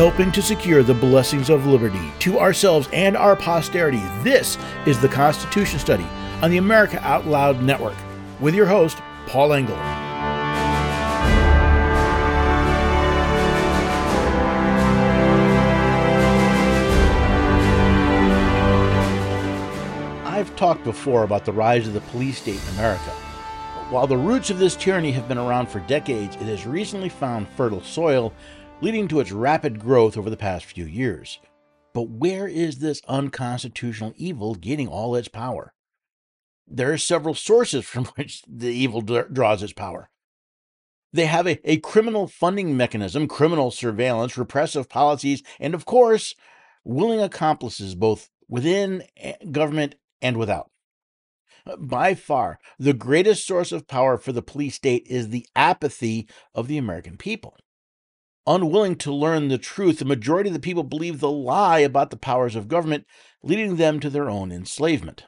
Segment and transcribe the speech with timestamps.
[0.00, 4.00] helping to secure the blessings of liberty to ourselves and our posterity.
[4.22, 4.56] This
[4.86, 6.06] is the Constitution Study
[6.40, 7.98] on the America Out Loud Network
[8.40, 8.96] with your host,
[9.26, 9.76] Paul Engel.
[20.24, 23.10] I've talked before about the rise of the police state in America.
[23.90, 27.48] While the roots of this tyranny have been around for decades, it has recently found
[27.48, 28.32] fertile soil,
[28.82, 31.38] leading to its rapid growth over the past few years.
[31.92, 35.74] But where is this unconstitutional evil getting all its power?
[36.66, 40.10] There are several sources from which the evil draws its power.
[41.12, 46.34] They have a, a criminal funding mechanism, criminal surveillance, repressive policies, and of course,
[46.84, 50.70] willing accomplices both within eh, government and without.
[51.78, 56.68] By far, the greatest source of power for the police state is the apathy of
[56.68, 57.56] the American people.
[58.50, 62.16] Unwilling to learn the truth, the majority of the people believe the lie about the
[62.16, 63.06] powers of government,
[63.44, 65.26] leading them to their own enslavement.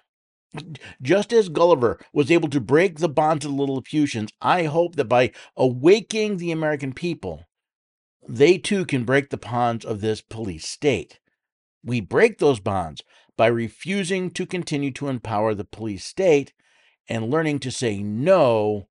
[1.00, 5.04] Just as Gulliver was able to break the bonds of the Lilliputians, I hope that
[5.04, 7.44] by awakening the American people,
[8.28, 11.20] they too can break the bonds of this police state.
[11.84, 13.02] We break those bonds
[13.36, 16.54] by refusing to continue to empower the police state
[17.08, 18.88] and learning to say no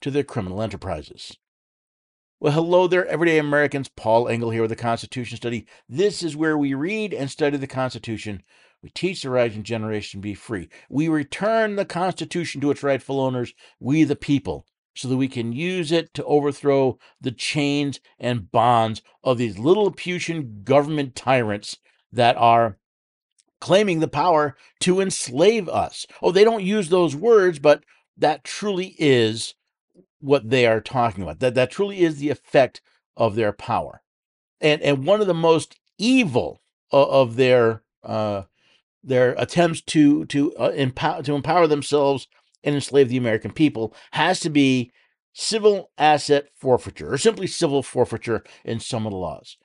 [0.00, 1.36] to their criminal enterprises.
[2.44, 3.88] Well, hello there, everyday Americans.
[3.88, 5.66] Paul Engel here with the Constitution Study.
[5.88, 8.42] This is where we read and study the Constitution.
[8.82, 10.68] We teach the rising generation to be free.
[10.90, 15.54] We return the Constitution to its rightful owners, we the people, so that we can
[15.54, 21.78] use it to overthrow the chains and bonds of these Lilliputian government tyrants
[22.12, 22.76] that are
[23.58, 26.06] claiming the power to enslave us.
[26.20, 27.84] Oh, they don't use those words, but
[28.18, 29.54] that truly is
[30.24, 31.40] what they are talking about.
[31.40, 32.80] That that truly is the effect
[33.16, 34.02] of their power.
[34.60, 38.42] And and one of the most evil of, of their uh,
[39.02, 42.26] their attempts to to uh, empower to empower themselves
[42.62, 44.90] and enslave the American people has to be
[45.34, 49.56] civil asset forfeiture or simply civil forfeiture in some of the laws.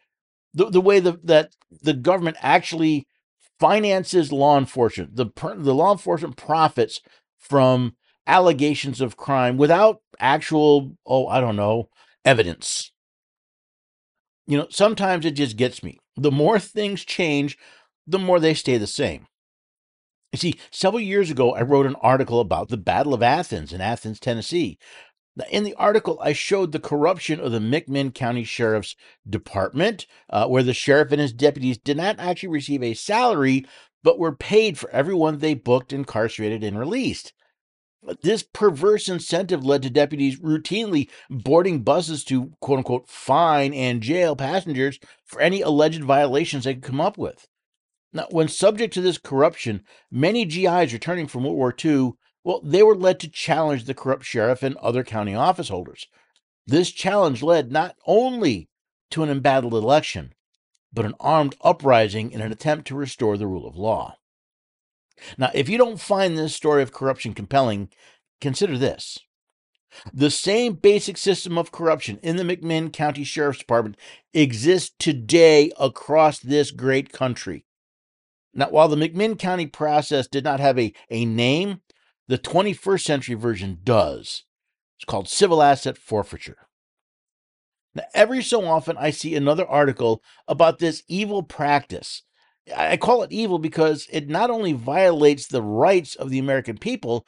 [0.54, 3.08] The, the way the, that the government actually
[3.60, 5.16] finances law enforcement.
[5.16, 5.28] The
[5.58, 7.02] the law enforcement profits
[7.38, 11.90] from allegations of crime without actual oh I don't know
[12.26, 12.92] evidence.
[14.48, 16.00] You know, sometimes it just gets me.
[16.16, 17.58] The more things change,
[18.08, 19.28] the more they stay the same.
[20.34, 23.82] You see, several years ago, I wrote an article about the Battle of Athens in
[23.82, 24.78] Athens, Tennessee,
[25.50, 28.96] in the article, I showed the corruption of the McMinn County Sheriff's
[29.30, 33.66] Department, uh, where the sheriff and his deputies did not actually receive a salary,
[34.04, 37.34] but were paid for everyone they booked, incarcerated, and released.
[38.08, 44.02] Uh, this perverse incentive led to deputies routinely boarding buses to quote unquote fine and
[44.02, 47.48] jail passengers for any alleged violations they could come up with.
[48.12, 52.84] Now, when subject to this corruption, many GIs returning from World War II well, they
[52.84, 56.08] were led to challenge the corrupt sheriff and other county office holders.
[56.66, 58.70] This challenge led not only
[59.12, 60.34] to an embattled election,
[60.94, 64.16] but an armed uprising in an attempt to restore the rule of law.
[65.38, 67.90] Now, if you don't find this story of corruption compelling,
[68.42, 69.20] consider this.
[70.14, 73.98] The same basic system of corruption in the McMinn County Sheriff's Department
[74.34, 77.66] exists today across this great country.
[78.54, 81.82] Now, while the McMinn County process did not have a, a name,
[82.28, 84.44] the 21st century version does.
[84.98, 86.68] It's called civil asset forfeiture.
[87.96, 92.24] Now, every so often, I see another article about this evil practice.
[92.76, 97.26] I call it evil because it not only violates the rights of the American people,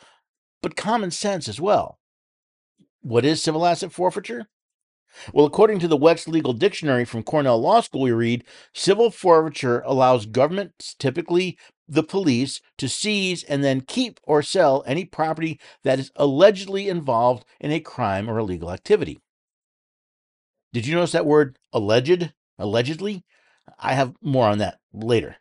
[0.62, 1.97] but common sense as well.
[3.02, 4.47] What is civil asset forfeiture?
[5.34, 9.81] Well, according to the Wex Legal Dictionary from Cornell Law School, we read civil forfeiture
[9.85, 15.99] allows governments, typically the police to seize and then keep or sell any property that
[15.99, 19.20] is allegedly involved in a crime or illegal activity.
[20.72, 22.32] Did you notice that word alleged?
[22.58, 23.26] Allegedly?
[23.81, 25.37] I have more on that later.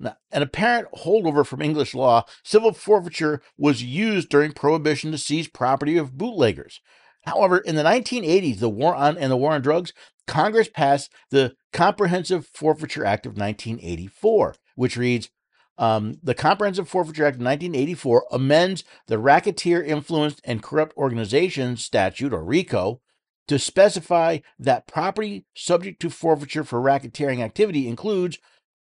[0.00, 5.48] Now, an apparent holdover from English law, civil forfeiture was used during Prohibition to seize
[5.48, 6.80] property of bootleggers.
[7.22, 9.92] However, in the 1980s, the war on and the war on drugs,
[10.26, 15.30] Congress passed the Comprehensive Forfeiture Act of 1984, which reads
[15.78, 22.32] um, the Comprehensive Forfeiture Act of 1984 amends the Racketeer Influenced and Corrupt Organizations Statute,
[22.32, 23.00] or RICO,
[23.48, 28.38] to specify that property subject to forfeiture for racketeering activity includes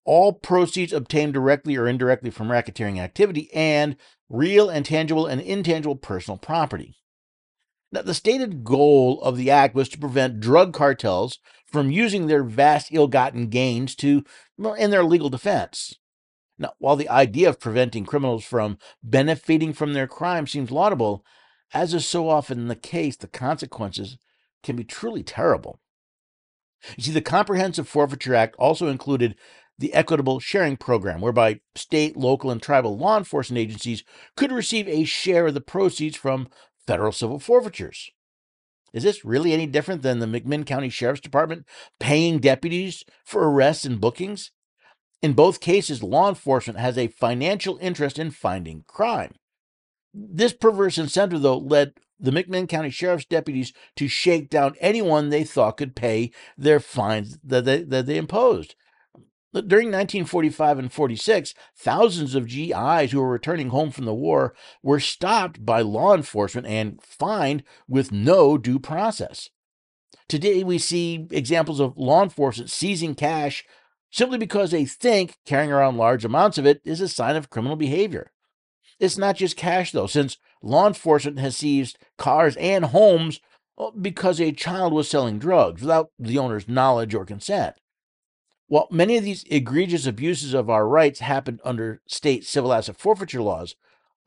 [0.06, 3.96] all proceeds obtained directly or indirectly from racketeering activity and
[4.30, 6.96] real and tangible and intangible personal property.
[7.92, 12.44] Now, the stated goal of the act was to prevent drug cartels from using their
[12.44, 14.24] vast ill gotten gains to
[14.78, 15.96] in their legal defense.
[16.58, 21.26] Now, while the idea of preventing criminals from benefiting from their crime seems laudable,
[21.74, 24.18] as is so often the case, the consequences
[24.66, 25.80] can be truly terrible.
[26.98, 29.36] You see, the Comprehensive Forfeiture Act also included
[29.78, 34.04] the Equitable Sharing Program, whereby state, local, and tribal law enforcement agencies
[34.36, 36.50] could receive a share of the proceeds from
[36.86, 38.12] federal civil forfeitures.
[38.94, 41.66] Is this really any different than the McMinn County Sheriff's Department
[42.00, 44.52] paying deputies for arrests and bookings?
[45.22, 49.34] In both cases, law enforcement has a financial interest in finding crime.
[50.14, 55.44] This perverse incentive, though, led the McMinn County Sheriff's deputies to shake down anyone they
[55.44, 58.76] thought could pay their fines that they, that they imposed.
[59.54, 64.54] During 1945 and 46, thousands of GIs who were returning home from the war
[64.84, 69.50] were stopped by law enforcement and fined with no due process.
[70.28, 73.64] Today, we see examples of law enforcement seizing cash
[74.12, 77.78] simply because they think carrying around large amounts of it is a sign of criminal
[77.78, 78.32] behavior.
[79.00, 83.40] It's not just cash, though, since law enforcement has seized cars and homes
[83.78, 87.76] uh, because a child was selling drugs without the owner's knowledge or consent.
[88.68, 93.42] While many of these egregious abuses of our rights happened under state civil asset forfeiture
[93.42, 93.76] laws,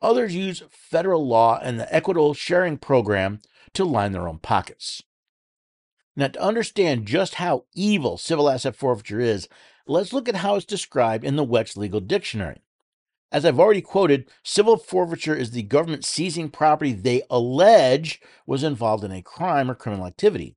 [0.01, 3.41] others use federal law and the equitable sharing program
[3.73, 5.03] to line their own pockets.
[6.15, 9.49] Now, to understand just how evil civil asset forfeiture is,
[9.87, 12.61] let's look at how it's described in the Wex Legal Dictionary.
[13.31, 19.03] As I've already quoted, civil forfeiture is the government seizing property they allege was involved
[19.03, 20.55] in a crime or criminal activity.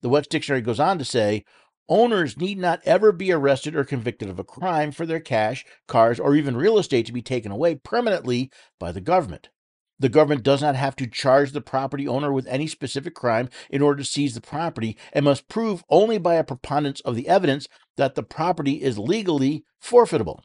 [0.00, 1.44] The Wex Dictionary goes on to say
[1.86, 6.18] owners need not ever be arrested or convicted of a crime for their cash, cars,
[6.18, 9.50] or even real estate to be taken away permanently by the government.
[9.98, 13.82] The government does not have to charge the property owner with any specific crime in
[13.82, 17.68] order to seize the property and must prove only by a preponderance of the evidence
[17.96, 20.42] that the property is legally forfeitable.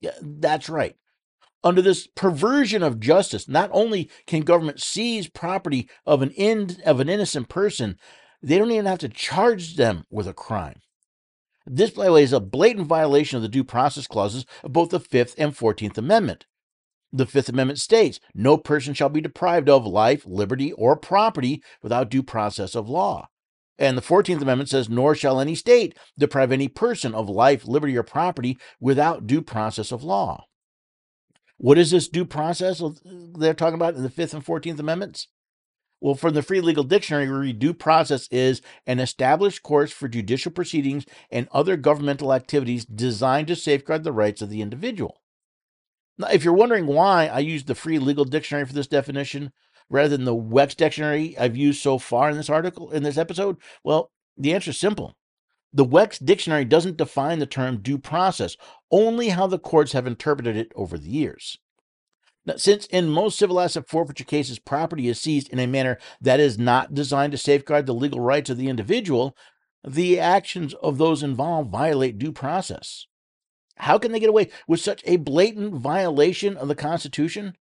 [0.00, 0.96] Yeah, that's right.
[1.62, 7.00] Under this perversion of justice, not only can government seize property of an in, of
[7.00, 7.96] an innocent person,
[8.42, 10.80] they don't even have to charge them with a crime.
[11.66, 14.90] This, by the way, is a blatant violation of the due process clauses of both
[14.90, 16.44] the Fifth and Fourteenth Amendment.
[17.10, 22.10] The Fifth Amendment states no person shall be deprived of life, liberty, or property without
[22.10, 23.28] due process of law.
[23.78, 27.96] And the 14th Amendment says, nor shall any state deprive any person of life, liberty,
[27.96, 30.44] or property without due process of law.
[31.56, 35.28] What is this due process they're talking about in the 5th and 14th Amendments?
[36.00, 41.06] Well, from the Free Legal Dictionary, due process is an established course for judicial proceedings
[41.30, 45.22] and other governmental activities designed to safeguard the rights of the individual.
[46.18, 49.52] Now, if you're wondering why I used the Free Legal Dictionary for this definition
[49.90, 53.56] rather than the Wex Dictionary I've used so far in this article, in this episode,
[53.82, 55.16] well, the answer is simple.
[55.72, 58.56] The Wex Dictionary doesn't define the term due process,
[58.90, 61.58] only how the courts have interpreted it over the years.
[62.46, 66.40] Now, since in most civil asset forfeiture cases, property is seized in a manner that
[66.40, 69.36] is not designed to safeguard the legal rights of the individual,
[69.86, 73.06] the actions of those involved violate due process.
[73.76, 77.56] How can they get away with such a blatant violation of the Constitution?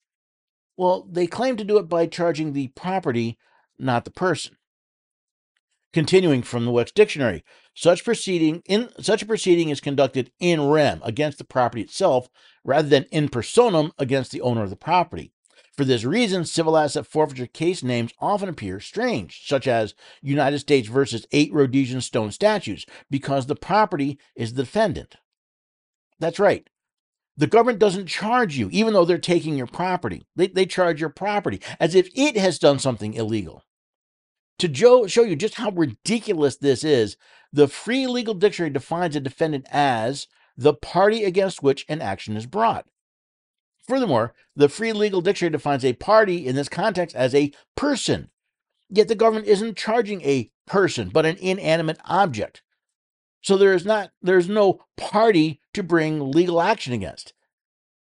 [0.78, 3.38] Well, they claim to do it by charging the property,
[3.78, 4.58] not the person.
[5.94, 11.02] Continuing from the Wex Dictionary, such proceeding in such a proceeding is conducted in rem
[11.04, 12.30] against the property itself
[12.64, 15.34] rather than in personam against the owner of the property.
[15.76, 20.88] For this reason, civil asset forfeiture case names often appear strange, such as United States
[20.88, 25.16] versus eight Rhodesian stone statues, because the property is the defendant.
[26.20, 26.70] That's right.
[27.38, 30.26] The government doesn't charge you, even though they're taking your property.
[30.36, 33.64] They, they charge your property as if it has done something illegal.
[34.60, 37.18] To Joe, show you just how ridiculous this is,
[37.52, 42.46] the Free Legal Dictionary defines a defendant as the party against which an action is
[42.46, 42.86] brought.
[43.88, 48.30] Furthermore, the Free Legal Dictionary defines a party in this context as a person.
[48.90, 52.62] Yet the government isn't charging a person, but an inanimate object.
[53.42, 57.34] So there is not there is no party to bring legal action against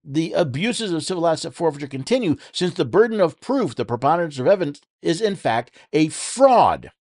[0.05, 4.47] the abuses of civil asset forfeiture continue since the burden of proof, the preponderance of
[4.47, 6.91] evidence, is in fact a fraud.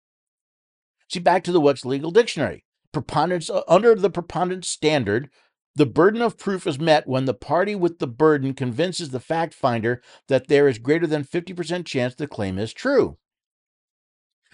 [1.11, 2.65] See, back to the Wex Legal Dictionary.
[2.93, 5.29] Preponderance uh, under the preponderance standard,
[5.77, 9.53] the burden of proof is met when the party with the burden convinces the fact
[9.53, 13.19] finder that there is greater than 50% chance the claim is true.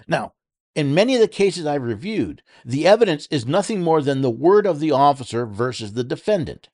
[0.09, 0.33] Now,
[0.75, 4.67] in many of the cases I've reviewed, the evidence is nothing more than the word
[4.67, 6.69] of the officer versus the defendant.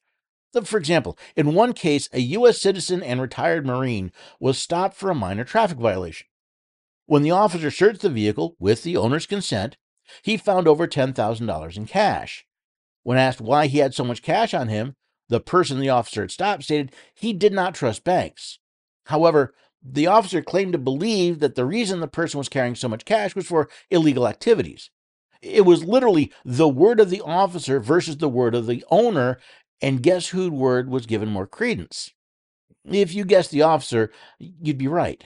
[0.64, 2.60] For example, in one case, a U.S.
[2.60, 6.26] citizen and retired Marine was stopped for a minor traffic violation.
[7.06, 9.76] When the officer searched the vehicle with the owner's consent,
[10.22, 12.46] he found over $10,000 in cash.
[13.02, 14.94] When asked why he had so much cash on him,
[15.28, 18.58] the person the officer had stopped stated he did not trust banks.
[19.06, 19.54] However,
[19.88, 23.34] the officer claimed to believe that the reason the person was carrying so much cash
[23.34, 24.90] was for illegal activities.
[25.42, 29.38] It was literally the word of the officer versus the word of the owner,
[29.80, 32.10] and guess whose word was given more credence?
[32.84, 35.24] If you guessed the officer, you'd be right.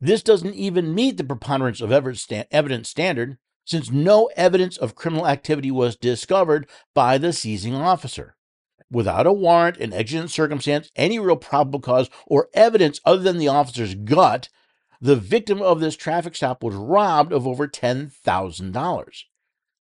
[0.00, 5.70] This doesn't even meet the preponderance of evidence standard, since no evidence of criminal activity
[5.70, 8.36] was discovered by the seizing officer.
[8.94, 13.48] Without a warrant, an exigent circumstance, any real probable cause, or evidence other than the
[13.48, 14.48] officer's gut,
[15.00, 19.22] the victim of this traffic stop was robbed of over $10,000.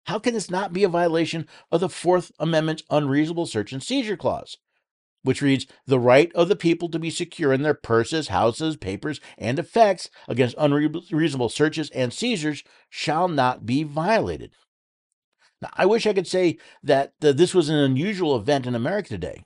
[0.05, 4.17] How can this not be a violation of the Fourth Amendment's unreasonable search and seizure
[4.17, 4.57] clause?
[5.23, 9.19] which reads The right of the people to be secure in their purses, houses, papers,
[9.37, 14.51] and effects against unreasonable searches and seizures shall not be violated.
[15.61, 19.09] Now, I wish I could say that uh, this was an unusual event in America
[19.09, 19.43] today.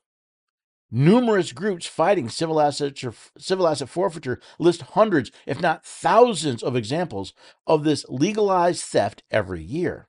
[0.92, 2.98] Numerous groups fighting civil asset,
[3.38, 7.34] civil asset forfeiture list hundreds, if not thousands, of examples
[7.68, 10.08] of this legalized theft every year.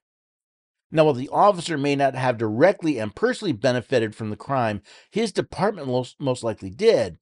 [0.93, 5.33] Now, while the officer may not have directly and personally benefited from the crime, his
[5.33, 5.89] department
[6.21, 7.19] most likely did,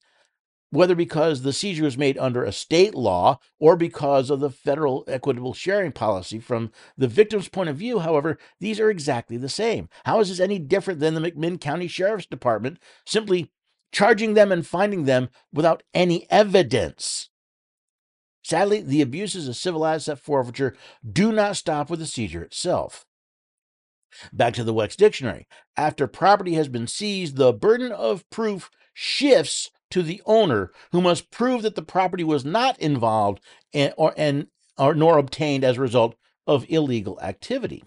[0.74, 5.04] whether because the seizure was made under a state law or because of the federal
[5.06, 6.40] equitable sharing policy.
[6.40, 9.88] From the victim's point of view, however, these are exactly the same.
[10.04, 13.52] How is this any different than the McMinn County Sheriff's Department simply
[13.92, 17.30] charging them and finding them without any evidence?
[18.42, 20.76] Sadly, the abuses of civil asset forfeiture
[21.08, 23.06] do not stop with the seizure itself.
[24.32, 25.46] Back to the Wex Dictionary.
[25.76, 31.30] After property has been seized, the burden of proof shifts to the owner, who must
[31.30, 35.80] prove that the property was not involved in, or and or nor obtained as a
[35.80, 37.82] result of illegal activity.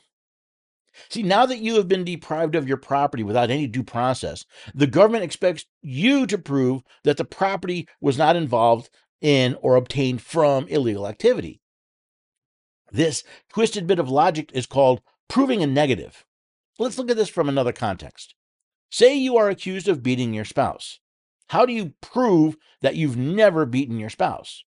[1.10, 4.88] See, now that you have been deprived of your property without any due process, the
[4.88, 8.89] government expects you to prove that the property was not involved
[9.22, 11.62] in or obtained from illegal activity.
[12.92, 16.25] This twisted bit of logic is called proving a negative.
[16.80, 18.34] Let's look at this from another context.
[18.89, 21.00] Say you are accused of beating your spouse.
[21.48, 24.63] How do you prove that you've never beaten your spouse?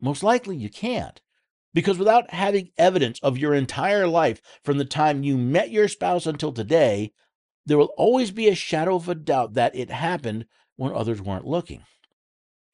[0.00, 1.20] Most likely you can't.
[1.74, 6.26] Because without having evidence of your entire life from the time you met your spouse
[6.26, 7.12] until today,
[7.66, 10.46] there will always be a shadow of a doubt that it happened
[10.76, 11.82] when others weren't looking.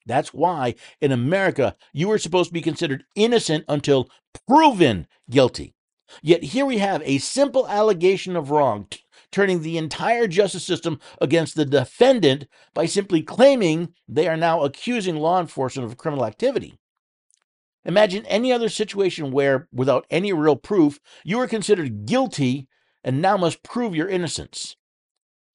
[0.05, 4.09] That's why in America, you are supposed to be considered innocent until
[4.47, 5.75] proven guilty.
[6.21, 8.87] Yet here we have a simple allegation of wrong,
[9.31, 15.17] turning the entire justice system against the defendant by simply claiming they are now accusing
[15.17, 16.77] law enforcement of criminal activity.
[17.85, 22.67] Imagine any other situation where, without any real proof, you are considered guilty
[23.03, 24.75] and now must prove your innocence.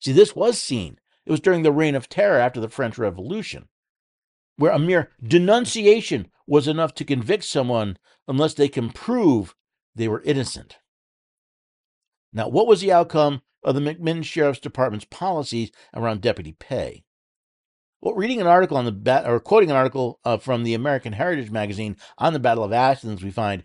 [0.01, 0.99] See, this was seen.
[1.27, 3.69] It was during the reign of terror after the French Revolution,
[4.57, 9.55] where a mere denunciation was enough to convict someone unless they can prove
[9.95, 10.79] they were innocent.
[12.33, 17.05] Now, what was the outcome of the McMinn Sheriff's Department's policies around deputy pay?
[18.01, 21.51] Well, reading an article on the or quoting an article uh, from the American Heritage
[21.51, 23.65] magazine on the Battle of Athens, we find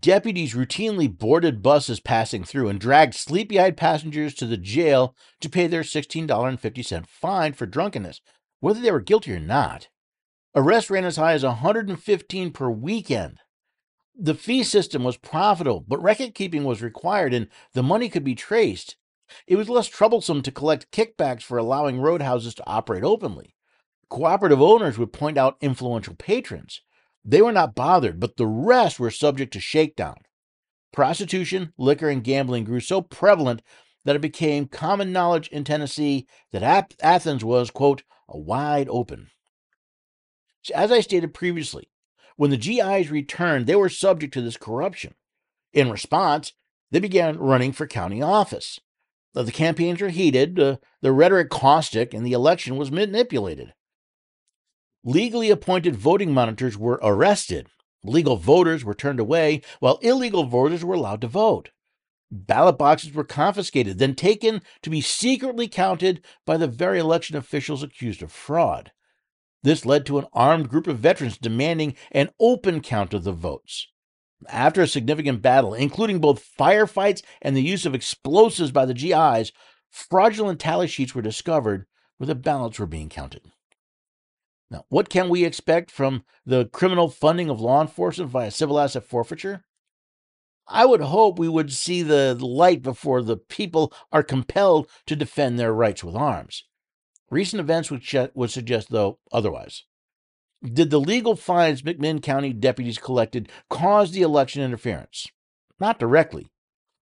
[0.00, 5.68] deputies routinely boarded buses passing through and dragged sleepy-eyed passengers to the jail to pay
[5.68, 8.20] their $16.50 fine for drunkenness,
[8.58, 9.88] whether they were guilty or not.
[10.56, 13.38] Arrests ran as high as 115 per weekend
[14.18, 18.34] the fee system was profitable, but record keeping was required and the money could be
[18.34, 18.96] traced.
[19.46, 23.54] It was less troublesome to collect kickbacks for allowing roadhouses to operate openly.
[24.08, 26.80] Cooperative owners would point out influential patrons.
[27.24, 30.16] They were not bothered, but the rest were subject to shakedown.
[30.92, 33.62] Prostitution, liquor, and gambling grew so prevalent
[34.04, 39.28] that it became common knowledge in Tennessee that Athens was, quote, a wide open.
[40.72, 41.90] As I stated previously,
[42.36, 45.14] when the GIs returned, they were subject to this corruption.
[45.72, 46.52] In response,
[46.90, 48.80] they began running for county office.
[49.34, 53.74] The campaigns were heated, uh, the rhetoric caustic, and the election was manipulated.
[55.04, 57.68] Legally appointed voting monitors were arrested.
[58.02, 61.70] Legal voters were turned away, while illegal voters were allowed to vote.
[62.30, 67.82] Ballot boxes were confiscated, then taken to be secretly counted by the very election officials
[67.82, 68.90] accused of fraud.
[69.66, 73.88] This led to an armed group of veterans demanding an open count of the votes.
[74.48, 79.50] After a significant battle, including both firefights and the use of explosives by the GIs,
[79.90, 83.42] fraudulent tally sheets were discovered where the ballots were being counted.
[84.70, 89.02] Now, what can we expect from the criminal funding of law enforcement via civil asset
[89.02, 89.64] forfeiture?
[90.68, 95.58] I would hope we would see the light before the people are compelled to defend
[95.58, 96.62] their rights with arms.
[97.30, 99.84] Recent events would, sh- would suggest, though, otherwise.
[100.62, 105.26] Did the legal fines McMinn County deputies collected cause the election interference?
[105.78, 106.46] Not directly,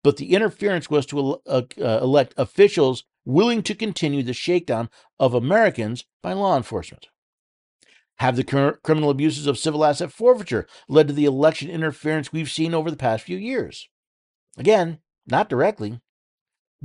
[0.03, 5.33] but the interference was to uh, uh, elect officials willing to continue the shakedown of
[5.33, 7.07] Americans by law enforcement.
[8.17, 12.51] Have the cr- criminal abuses of civil asset forfeiture led to the election interference we've
[12.51, 13.89] seen over the past few years?
[14.57, 15.99] Again, not directly,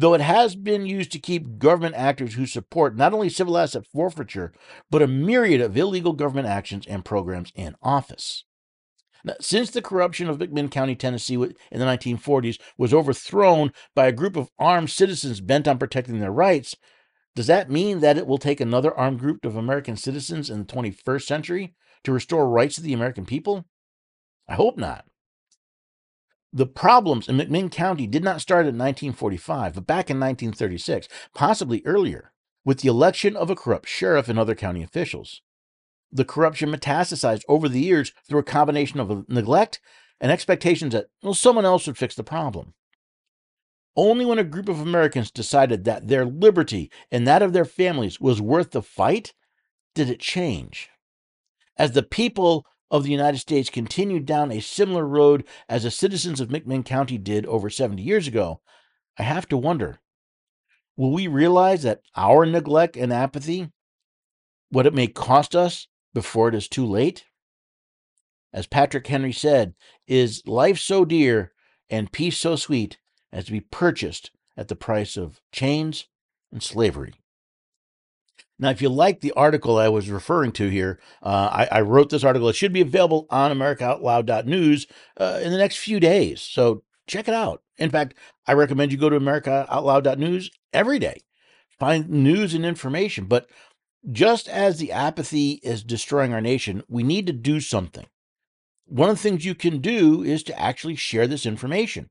[0.01, 3.85] though it has been used to keep government actors who support not only civil asset
[3.93, 4.53] forfeiture,
[4.91, 8.45] but a myriad of illegal government actions and programs in office.
[9.23, 14.13] Now, since the corruption of McMinn County, Tennessee in the 1940s was overthrown by a
[14.13, 16.75] group of armed citizens bent on protecting their rights,
[17.37, 20.65] does that mean that it will take another armed group of American citizens in the
[20.65, 23.67] 21st century to restore rights to the American people?
[24.49, 25.05] I hope not.
[26.53, 31.83] The problems in McMinn County did not start in 1945, but back in 1936, possibly
[31.85, 32.33] earlier,
[32.65, 35.43] with the election of a corrupt sheriff and other county officials.
[36.11, 39.81] The corruption metastasized over the years through a combination of neglect
[40.21, 42.75] and expectations that well, someone else would fix the problem.
[43.97, 48.21] Only when a group of Americans decided that their liberty and that of their families
[48.21, 49.35] was worth the fight
[49.95, 50.91] did it change.
[51.77, 56.41] As the people of the United States continued down a similar road as the citizens
[56.41, 58.61] of McMinn County did over 70 years ago,
[59.19, 60.01] I have to wonder
[60.97, 63.71] will we realize that our neglect and apathy,
[64.71, 67.25] what it may cost us before it is too late?
[68.53, 69.75] As Patrick Henry said,
[70.07, 71.53] is life so dear
[71.89, 72.99] and peace so sweet
[73.33, 76.07] as to be purchased at the price of chains
[76.53, 77.15] and slavery?
[78.61, 82.11] Now, if you like the article I was referring to here, uh, I, I, wrote
[82.11, 82.51] this article.
[82.51, 86.43] It should be available on AmericaOutloud.news uh, in the next few days.
[86.43, 87.63] So check it out.
[87.79, 88.15] In fact,
[88.47, 91.23] I recommend you go to AmericaOutloud.news every day.
[91.79, 93.25] Find news and information.
[93.25, 93.49] But
[94.13, 98.07] just as the apathy is destroying our nation, we need to do something.
[98.85, 102.11] One of the things you can do is to actually share this information.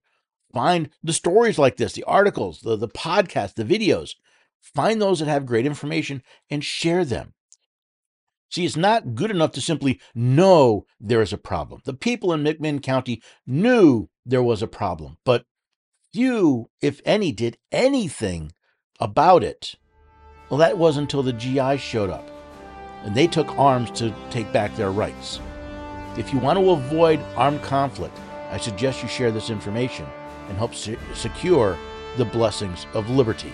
[0.52, 4.16] Find the stories like this, the articles, the, the podcasts, the videos
[4.62, 7.34] Find those that have great information and share them.
[8.52, 11.82] See, it's not good enough to simply know there is a problem.
[11.86, 15.46] The people in McMinn County knew there was a problem, but
[16.12, 18.52] few, if any, did anything
[19.00, 19.76] about it.
[20.50, 22.28] Well, that was until the GI showed up
[23.04, 25.40] and they took arms to take back their rights.
[26.18, 28.18] If you want to avoid armed conflict,
[28.50, 30.06] I suggest you share this information
[30.48, 31.78] and help se- secure
[32.18, 33.54] the blessings of liberty.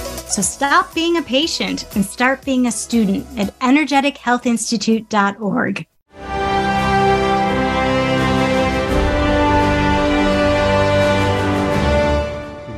[0.31, 5.85] So stop being a patient and start being a student at energetichealthinstitute.org.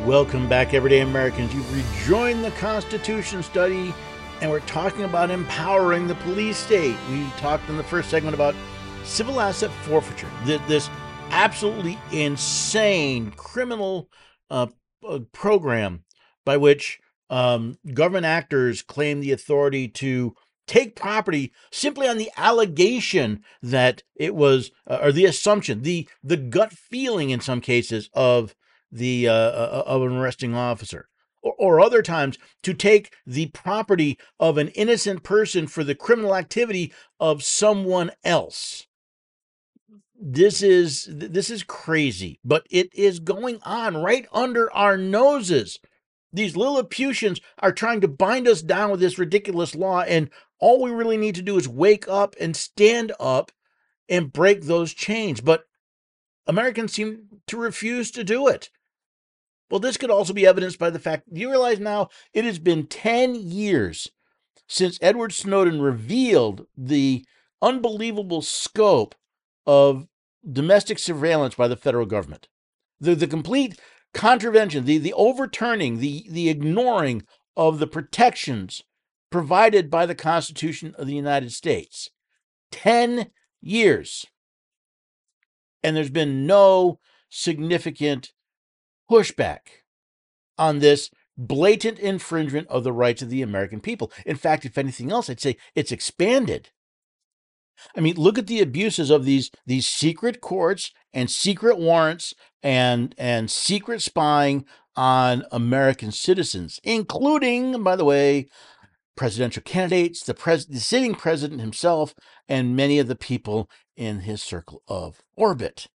[0.03, 1.53] Welcome back, everyday Americans.
[1.53, 3.93] You've rejoined the Constitution study,
[4.41, 6.97] and we're talking about empowering the police state.
[7.11, 8.55] We talked in the first segment about
[9.03, 10.89] civil asset forfeiture, this
[11.29, 14.09] absolutely insane criminal
[14.49, 14.65] uh,
[15.33, 16.03] program
[16.45, 16.99] by which
[17.33, 20.35] um, government actors claim the authority to
[20.67, 26.37] take property simply on the allegation that it was, uh, or the assumption, the the
[26.37, 28.53] gut feeling in some cases of
[28.91, 31.09] the uh, uh, of an arresting officer.
[31.41, 36.35] Or, or other times to take the property of an innocent person for the criminal
[36.35, 38.85] activity of someone else.
[40.15, 45.79] This is this is crazy but it is going on right under our noses
[46.33, 50.91] these lilliputians are trying to bind us down with this ridiculous law and all we
[50.91, 53.51] really need to do is wake up and stand up
[54.09, 55.63] and break those chains but
[56.47, 58.69] americans seem to refuse to do it
[59.73, 62.85] well, this could also be evidenced by the fact you realize now it has been
[62.85, 64.07] 10 years
[64.67, 67.25] since Edward Snowden revealed the
[67.59, 69.15] unbelievable scope
[69.65, 70.07] of
[70.47, 72.49] domestic surveillance by the federal government.
[72.99, 73.79] The, the complete
[74.13, 77.23] contravention, the, the overturning, the, the ignoring
[77.55, 78.83] of the protections
[79.31, 82.09] provided by the Constitution of the United States.
[82.71, 84.25] 10 years.
[85.83, 86.99] And there's been no
[87.29, 88.31] significant
[89.09, 89.59] pushback
[90.57, 94.11] on this blatant infringement of the rights of the American people.
[94.25, 96.69] In fact, if anything else, I'd say it's expanded.
[97.95, 103.13] I mean, look at the abuses of these these secret courts and secret warrants and
[103.17, 108.47] and secret spying on American citizens, including, by the way,
[109.15, 112.13] presidential candidates, the, pres- the sitting president himself,
[112.47, 115.87] and many of the people in his circle of orbit.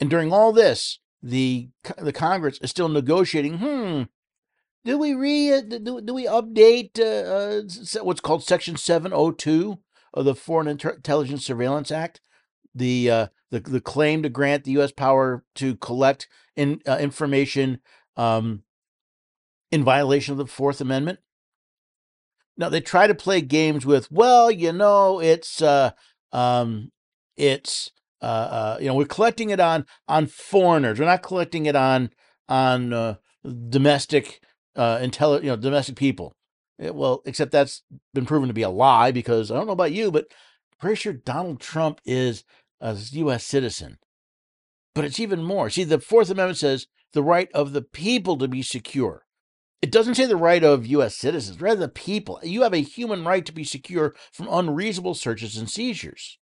[0.00, 3.58] And during all this, the the Congress is still negotiating.
[3.58, 4.02] Hmm,
[4.84, 9.78] do we re do, do we update uh, uh, what's called Section 702
[10.14, 12.20] of the Foreign Intelligence Surveillance Act?
[12.74, 14.92] The uh, the the claim to grant the U.S.
[14.92, 17.80] power to collect in, uh, information
[18.16, 18.62] um,
[19.70, 21.20] in violation of the Fourth Amendment.
[22.56, 25.92] Now they try to play games with, well, you know, it's uh,
[26.32, 26.90] um,
[27.36, 30.98] it's uh, uh, you know, we're collecting it on on foreigners.
[30.98, 32.10] We're not collecting it on
[32.48, 33.14] on uh,
[33.68, 34.40] domestic
[34.76, 36.34] uh, intelli- you know, domestic people.
[36.78, 37.82] It, well, except that's
[38.14, 40.96] been proven to be a lie because I don't know about you, but I'm pretty
[40.96, 42.44] sure Donald Trump is
[42.80, 43.44] a U.S.
[43.44, 43.98] citizen.
[44.94, 45.70] But it's even more.
[45.70, 49.24] See, the Fourth Amendment says the right of the people to be secure.
[49.80, 51.16] It doesn't say the right of U.S.
[51.16, 52.40] citizens, rather the people.
[52.42, 56.38] You have a human right to be secure from unreasonable searches and seizures.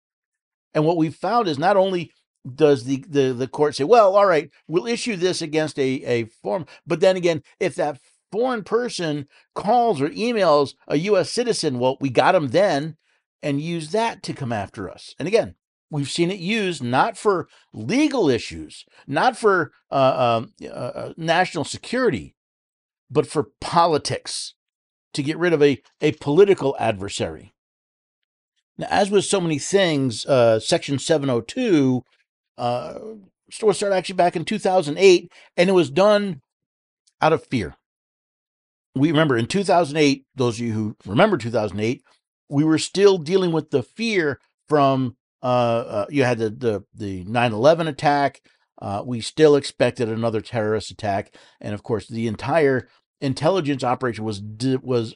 [0.74, 2.12] And what we've found is not only
[2.54, 6.24] does the, the, the court say, well, all right, we'll issue this against a, a
[6.42, 8.00] form, but then again, if that
[8.32, 11.30] foreign person calls or emails a U.S.
[11.30, 12.96] citizen, well, we got them then
[13.42, 15.14] and use that to come after us.
[15.18, 15.54] And again,
[15.90, 21.64] we've seen it used not for legal issues, not for uh, um, uh, uh, national
[21.64, 22.34] security,
[23.10, 24.54] but for politics
[25.12, 27.52] to get rid of a, a political adversary.
[28.78, 32.02] Now, as with so many things, uh, Section 702
[32.56, 32.94] uh,
[33.62, 36.40] was started actually back in 2008, and it was done
[37.20, 37.74] out of fear.
[38.94, 42.02] We remember in 2008, those of you who remember 2008,
[42.48, 47.24] we were still dealing with the fear from uh, uh, you had the the the
[47.24, 48.40] 9/11 attack.
[48.80, 52.88] Uh, we still expected another terrorist attack, and of course, the entire
[53.20, 54.42] intelligence operation was
[54.82, 55.14] was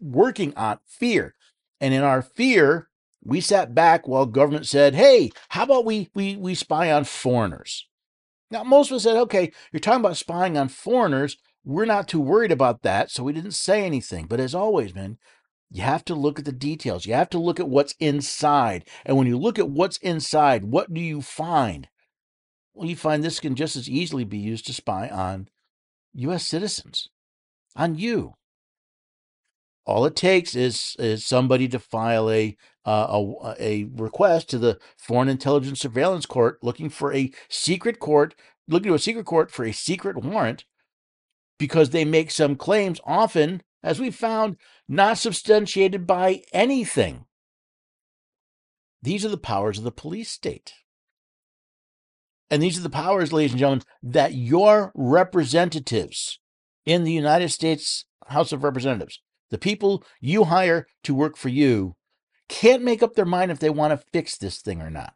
[0.00, 1.34] working on fear.
[1.80, 2.88] And in our fear,
[3.22, 7.86] we sat back while government said, "Hey, how about we we we spy on foreigners?"
[8.50, 11.36] Now, most of us said, "Okay, you're talking about spying on foreigners.
[11.64, 15.18] We're not too worried about that, so we didn't say anything." But as always, man,
[15.70, 17.06] you have to look at the details.
[17.06, 18.88] You have to look at what's inside.
[19.04, 21.88] And when you look at what's inside, what do you find?
[22.74, 25.48] Well, you find this can just as easily be used to spy on
[26.14, 26.46] U.S.
[26.46, 27.08] citizens,
[27.74, 28.34] on you.
[29.86, 34.78] All it takes is is somebody to file a uh, a, a request to the
[34.96, 38.34] Foreign Intelligence Surveillance Court looking for a secret court,
[38.68, 40.64] looking to a secret court for a secret warrant,
[41.58, 44.56] because they make some claims, often, as we found,
[44.88, 47.24] not substantiated by anything.
[49.00, 50.72] These are the powers of the police state.
[52.50, 56.40] And these are the powers, ladies and gentlemen, that your representatives
[56.84, 59.20] in the United States House of Representatives,
[59.50, 61.94] the people you hire to work for you,
[62.48, 65.14] can't make up their mind if they want to fix this thing or not.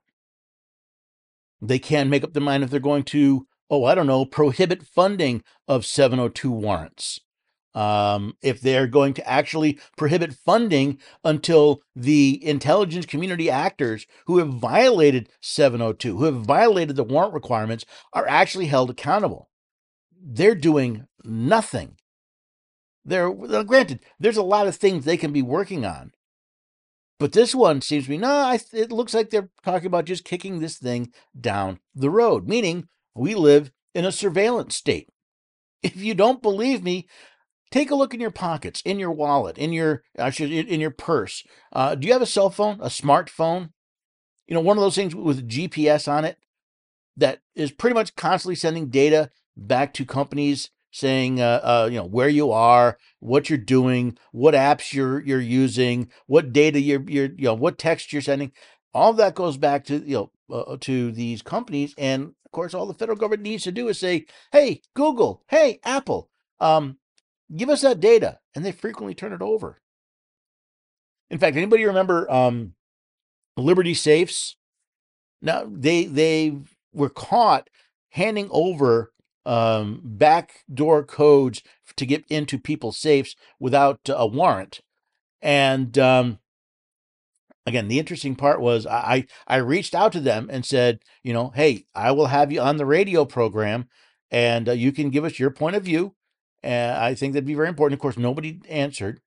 [1.60, 4.84] They can't make up their mind if they're going to, oh, I don't know, prohibit
[4.84, 7.18] funding of 702 warrants
[7.74, 14.48] um, if they're going to actually prohibit funding until the intelligence community actors who have
[14.48, 19.48] violated 702, who have violated the warrant requirements, are actually held accountable.
[20.22, 21.96] They're doing nothing.
[23.04, 26.12] They're granted, there's a lot of things they can be working on.
[27.18, 30.58] But this one seems to me no, it looks like they're talking about just kicking
[30.58, 35.08] this thing down the road, meaning we live in a surveillance state.
[35.82, 37.08] If you don't believe me,
[37.70, 41.44] Take a look in your pockets, in your wallet, in your actually in your purse.
[41.72, 43.70] Uh, do you have a cell phone, a smartphone?
[44.48, 46.38] You know, one of those things with GPS on it
[47.16, 52.06] that is pretty much constantly sending data back to companies saying uh, uh, you know
[52.06, 57.30] where you are, what you're doing, what apps you're you're using, what data you're you're
[57.36, 58.52] you know what text you're sending.
[58.92, 62.74] All of that goes back to you know uh, to these companies, and of course,
[62.74, 66.28] all the federal government needs to do is say, "Hey, Google, hey, Apple,
[66.58, 66.98] um,
[67.54, 68.38] Give us that data.
[68.54, 69.78] And they frequently turn it over.
[71.30, 72.74] In fact, anybody remember um,
[73.56, 74.56] Liberty Safes?
[75.42, 76.58] Now they they
[76.92, 77.70] were caught
[78.10, 79.12] handing over
[79.46, 81.62] um, backdoor codes
[81.96, 84.80] to get into people's safes without a warrant.
[85.40, 86.38] And um,
[87.64, 91.52] again, the interesting part was I I reached out to them and said, you know,
[91.54, 93.88] hey, I will have you on the radio program,
[94.30, 96.14] and uh, you can give us your point of view.
[96.62, 97.98] And I think that'd be very important.
[97.98, 99.20] Of course, nobody answered.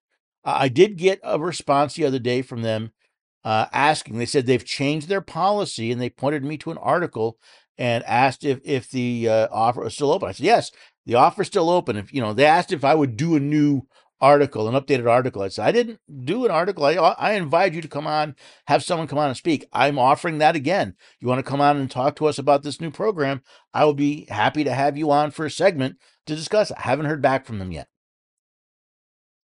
[0.45, 2.91] I did get a response the other day from them
[3.43, 4.17] uh, asking.
[4.17, 7.37] They said they've changed their policy, and they pointed me to an article
[7.77, 10.29] and asked if if the uh, offer was still open.
[10.29, 10.71] I said yes,
[11.05, 11.97] the offer is still open.
[11.97, 13.83] If you know, they asked if I would do a new
[14.21, 15.41] article, an updated article.
[15.41, 16.85] I said I didn't do an article.
[16.85, 18.35] I I invite you to come on,
[18.67, 19.67] have someone come on and speak.
[19.73, 20.95] I'm offering that again.
[21.19, 23.41] You want to come on and talk to us about this new program?
[23.73, 26.71] I will be happy to have you on for a segment to discuss.
[26.71, 27.87] I haven't heard back from them yet.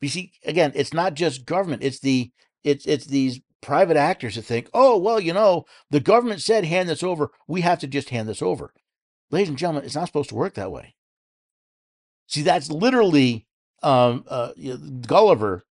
[0.00, 1.82] You see, again, it's not just government.
[1.82, 2.30] It's the
[2.62, 6.88] it's it's these private actors that think, oh well, you know, the government said hand
[6.88, 7.30] this over.
[7.48, 8.72] We have to just hand this over.
[9.30, 10.94] Ladies and gentlemen, it's not supposed to work that way.
[12.26, 13.46] See, that's literally
[13.82, 14.52] um, uh,
[15.06, 15.64] Gulliver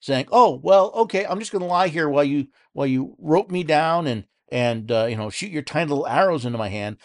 [0.00, 3.50] saying, "Oh well, okay, I'm just going to lie here while you while you rope
[3.50, 6.98] me down and and uh, you know shoot your tiny little arrows into my hand.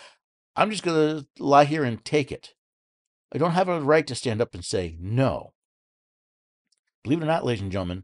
[0.56, 2.54] I'm just going to lie here and take it."
[3.34, 5.54] I don't have a right to stand up and say no.
[7.04, 8.04] Believe it or not, ladies and gentlemen,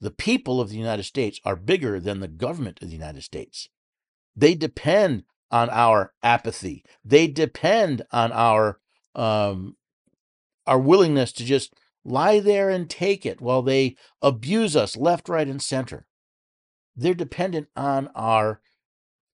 [0.00, 3.68] the people of the United States are bigger than the government of the United States.
[4.34, 6.84] They depend on our apathy.
[7.04, 8.80] They depend on our
[9.14, 9.76] um,
[10.66, 15.48] our willingness to just lie there and take it while they abuse us left, right,
[15.48, 16.06] and center.
[16.96, 18.60] They're dependent on our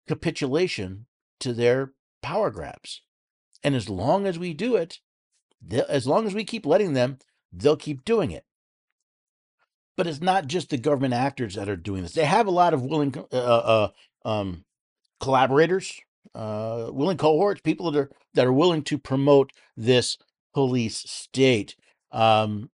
[0.08, 1.06] capitulation
[1.40, 3.02] to their power grabs.
[3.66, 5.00] And as long as we do it,
[5.88, 7.18] as long as we keep letting them,
[7.52, 8.44] they'll keep doing it.
[9.96, 12.12] But it's not just the government actors that are doing this.
[12.12, 13.88] They have a lot of willing uh, uh,
[14.24, 14.64] um,
[15.18, 15.98] collaborators,
[16.32, 20.16] uh, willing cohorts, people that are that are willing to promote this
[20.54, 21.74] police state.
[22.12, 22.70] Um,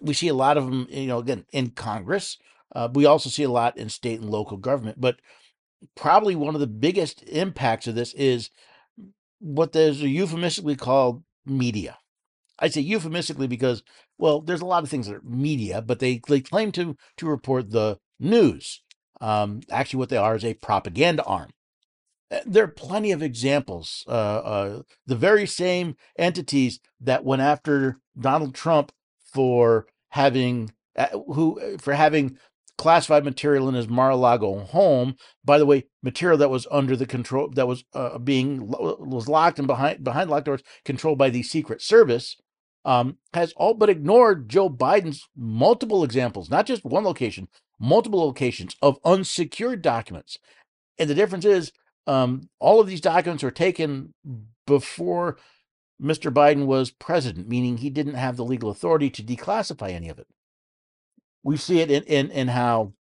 [0.00, 2.38] we see a lot of them, you know, again in Congress.
[2.72, 5.00] Uh, we also see a lot in state and local government.
[5.00, 5.16] But
[5.96, 8.50] probably one of the biggest impacts of this is
[9.38, 11.98] what there's euphemistically called media.
[12.58, 13.82] I say euphemistically because,
[14.18, 17.26] well, there's a lot of things that are media, but they, they claim to to
[17.26, 18.82] report the news.
[19.20, 21.50] Um, actually, what they are is a propaganda arm.
[22.30, 24.04] Eh, there are plenty of examples.
[24.06, 28.92] Uh, uh, the very same entities that went after Donald Trump
[29.32, 32.38] for having uh, who eh, for having
[32.78, 35.16] classified material in his Mar-a-Lago home.
[35.44, 39.58] By the way, material that was under the control that was uh, being was locked
[39.58, 42.36] and behind behind locked doors, controlled by the Secret Service,
[42.84, 47.48] um, has all but ignored Joe Biden's multiple examples, not just one location,
[47.80, 50.38] multiple locations of unsecured documents.
[50.98, 51.72] And the difference is,
[52.06, 54.14] um, all of these documents were taken
[54.66, 55.36] before
[56.00, 56.32] Mr.
[56.32, 60.26] Biden was president, meaning he didn't have the legal authority to declassify any of it
[61.46, 62.92] we see it in in, in how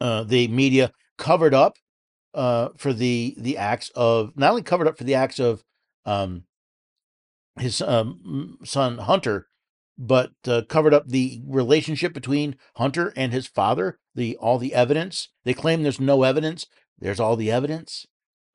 [0.00, 1.76] uh, the media covered up
[2.34, 5.62] uh, for the the acts of not only covered up for the acts of
[6.04, 6.42] um,
[7.58, 9.46] his um, son Hunter,
[9.96, 13.98] but uh, covered up the relationship between Hunter and his father.
[14.14, 16.66] The all the evidence they claim there's no evidence.
[16.98, 18.06] There's all the evidence.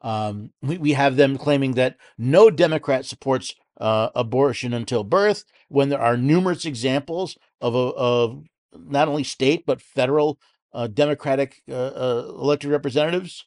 [0.02, 5.90] Um, we we have them claiming that no Democrat supports uh, abortion until birth, when
[5.90, 10.40] there are numerous examples of of not only state but federal
[10.74, 13.46] uh, Democratic uh, uh, elected representatives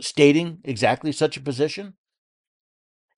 [0.00, 1.94] stating exactly such a position.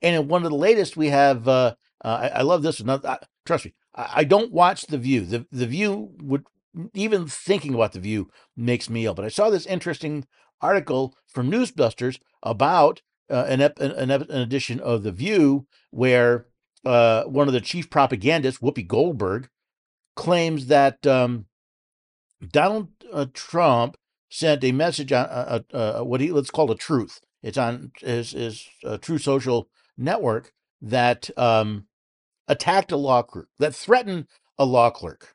[0.03, 1.49] And in one of the latest, we have.
[1.49, 3.01] Uh, uh, I, I love this one.
[3.05, 5.25] I- trust me, I, I don't watch the View.
[5.25, 6.45] The the View would
[6.95, 9.14] even thinking about the View makes me ill.
[9.14, 10.27] But I saw this interesting
[10.61, 16.47] article from Newsbusters about uh, an, ep- an, an edition of the View where
[16.85, 19.49] uh, one of the chief propagandists, Whoopi Goldberg,
[20.16, 21.46] claims that um,
[22.46, 23.96] Donald uh, Trump
[24.29, 27.20] sent a message on uh, uh, uh, what he let's call a truth.
[27.42, 31.87] It's on his his uh, Truth Social network that um,
[32.48, 34.26] attacked a law clerk, that threatened
[34.59, 35.35] a law clerk.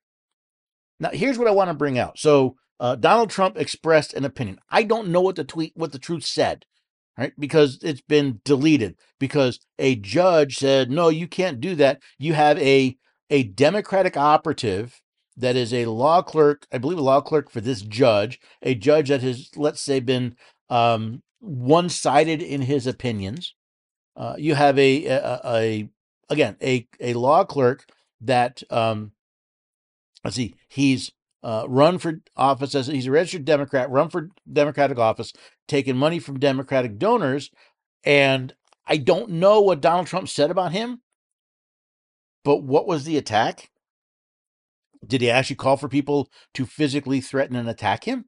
[1.00, 2.20] Now, here's what I want to bring out.
[2.20, 4.60] So, uh, Donald Trump expressed an opinion.
[4.70, 6.66] I don't know what the tweet, what the truth said,
[7.18, 7.34] right?
[7.40, 8.98] Because it's been deleted.
[9.20, 12.02] Because a judge said, "No, you can't do that.
[12.20, 12.98] You have a
[13.32, 15.02] a Democratic operative
[15.38, 19.10] that is a law clerk, I believe, a law clerk for this judge, a judge
[19.10, 20.36] that has, let's say, been
[20.70, 23.56] um, one-sided in his opinions.
[24.16, 25.90] Uh, you have a, a, a
[26.30, 27.86] again a a law clerk
[28.20, 29.14] that um,
[30.24, 31.12] let's see, he's
[31.44, 35.32] uh, run for office as he's a registered Democrat, run for Democratic office,
[35.68, 37.50] taken money from Democratic donors,
[38.04, 38.54] and
[38.86, 41.02] I don't know what Donald Trump said about him,
[42.44, 43.70] but what was the attack?
[45.06, 48.26] Did he actually call for people to physically threaten and attack him?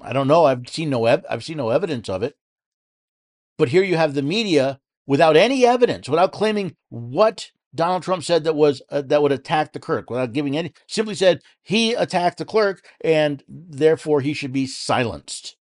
[0.00, 0.44] I don't know.
[0.44, 2.36] I've seen no ev- I've seen no evidence of it.
[3.56, 8.44] But here you have the media without any evidence, without claiming what Donald Trump said
[8.44, 12.38] that was uh, that would attack the clerk, without giving any, simply said he attacked
[12.38, 15.56] the clerk and therefore he should be silenced.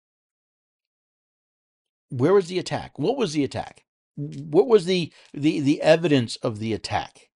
[2.10, 2.98] Where was the attack?
[3.00, 3.84] What was the attack?
[4.18, 7.30] What was the the the evidence of the attack?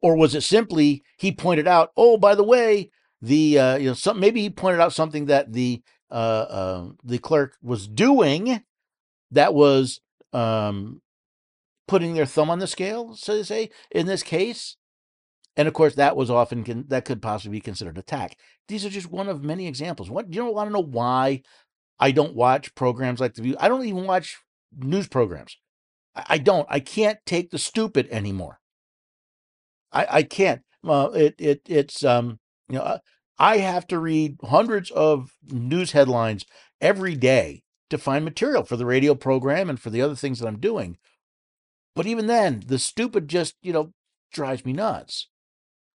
[0.00, 2.90] Or was it simply he pointed out, oh, by the way,
[3.20, 7.18] the uh, you know some maybe he pointed out something that the uh, uh, the
[7.18, 8.62] clerk was doing
[9.30, 10.00] that was
[10.32, 11.00] um,
[11.88, 14.76] putting their thumb on the scale, so to say, in this case.
[15.56, 18.38] And of course, that was often that could possibly be considered attack.
[18.68, 20.10] These are just one of many examples.
[20.10, 21.42] What you don't want to know why
[22.00, 23.56] I don't watch programs like The View.
[23.60, 24.38] I don't even watch
[24.76, 25.58] news programs.
[26.14, 26.66] I, don't.
[26.70, 28.60] I can't take the stupid anymore.
[29.92, 30.62] I, I can't.
[30.86, 32.98] Uh, it it it's um you know uh,
[33.38, 36.44] I have to read hundreds of news headlines
[36.80, 40.48] every day to find material for the radio program and for the other things that
[40.48, 40.96] I'm doing.
[41.94, 43.92] But even then, the stupid just you know
[44.32, 45.28] drives me nuts.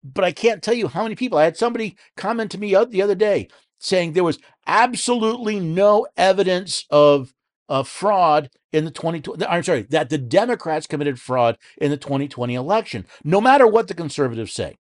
[0.03, 1.38] But I can't tell you how many people.
[1.38, 3.48] I had somebody comment to me the other day
[3.79, 7.33] saying there was absolutely no evidence of
[7.68, 12.55] of fraud in the 2020 I'm sorry that the Democrats committed fraud in the 2020
[12.55, 14.77] election no matter what the conservatives say.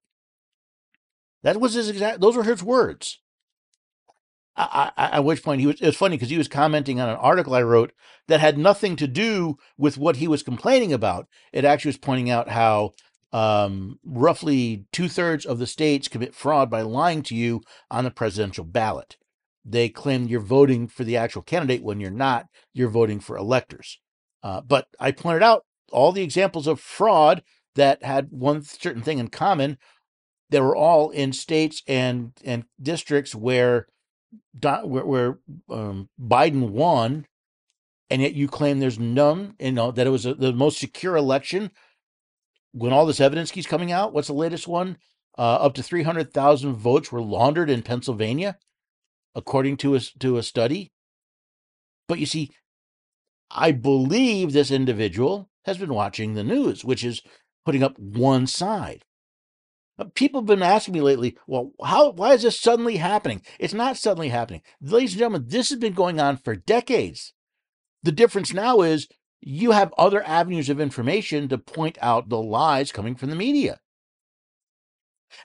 [1.42, 3.20] That was his exact those were his words.
[4.56, 7.16] I, I, at which point he was it's funny because he was commenting on an
[7.16, 7.92] article I wrote
[8.28, 11.26] that had nothing to do with what he was complaining about.
[11.52, 12.92] It actually was pointing out how
[13.32, 18.10] um, roughly two thirds of the states commit fraud by lying to you on the
[18.12, 19.16] presidential ballot
[19.64, 22.46] they claim you're voting for the actual candidate when you're not.
[22.74, 23.98] You're voting for electors.
[24.42, 27.42] Uh, but I pointed out all the examples of fraud
[27.76, 29.78] that had one certain thing in common.
[30.50, 33.86] They were all in states and and districts where
[34.60, 35.38] where, where
[35.70, 37.26] um, Biden won,
[38.10, 39.54] and yet you claim there's none.
[39.58, 41.70] You know that it was a, the most secure election.
[42.72, 44.98] When all this evidence keeps coming out, what's the latest one?
[45.38, 48.58] Uh, up to three hundred thousand votes were laundered in Pennsylvania
[49.34, 50.92] according to a, to a study.
[52.08, 52.50] But you see,
[53.50, 57.22] I believe this individual has been watching the news, which is
[57.64, 59.04] putting up one side.
[60.14, 63.42] People have been asking me lately, well, how why is this suddenly happening?
[63.60, 64.62] It's not suddenly happening.
[64.80, 67.32] Ladies and gentlemen, this has been going on for decades.
[68.02, 69.06] The difference now is
[69.40, 73.78] you have other avenues of information to point out the lies coming from the media.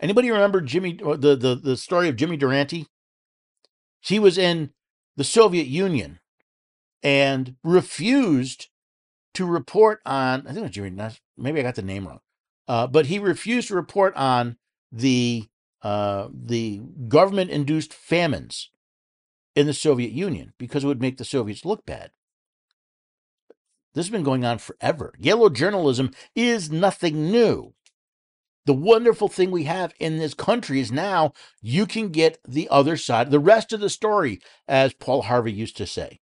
[0.01, 2.87] Anybody remember Jimmy the the, the story of Jimmy Durante?
[3.99, 4.71] He was in
[5.17, 6.19] the Soviet Union
[7.03, 8.67] and refused
[9.33, 10.47] to report on.
[10.47, 11.19] I think it was.
[11.37, 12.19] Maybe I got the name wrong,
[12.67, 14.57] uh, but he refused to report on
[14.91, 15.47] the
[15.81, 18.71] uh, the government-induced famines
[19.55, 22.11] in the Soviet Union because it would make the Soviets look bad.
[23.93, 25.13] This has been going on forever.
[25.19, 27.73] Yellow journalism is nothing new.
[28.70, 32.97] The wonderful thing we have in this country is now you can get the other
[32.97, 36.20] side, the rest of the story, as Paul Harvey used to say.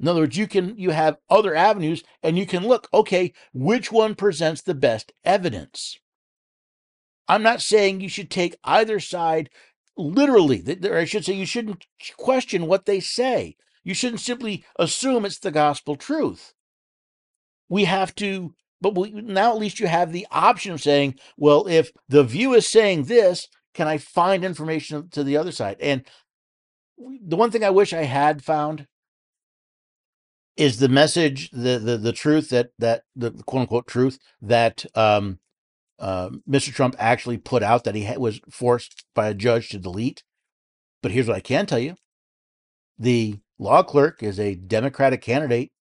[0.00, 3.92] In other words, you can you have other avenues and you can look, okay, which
[3.92, 6.00] one presents the best evidence?
[7.28, 9.48] I'm not saying you should take either side
[9.96, 11.86] literally, or I should say you shouldn't
[12.16, 13.54] question what they say.
[13.84, 16.54] You shouldn't simply assume it's the gospel truth.
[17.68, 21.66] We have to, but we, now at least you have the option of saying, well,
[21.68, 25.76] if the view is saying this, can I find information to the other side?
[25.80, 26.04] And
[26.98, 28.86] the one thing I wish I had found
[30.56, 35.38] is the message, the the the truth that that the quote unquote truth that um,
[35.98, 36.72] uh, Mr.
[36.72, 40.24] Trump actually put out that he ha- was forced by a judge to delete.
[41.02, 41.94] But here's what I can tell you:
[42.98, 45.72] the law clerk is a Democratic candidate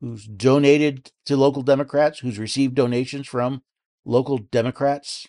[0.00, 3.62] who's donated to local Democrats, who's received donations from
[4.04, 5.26] local Democrats.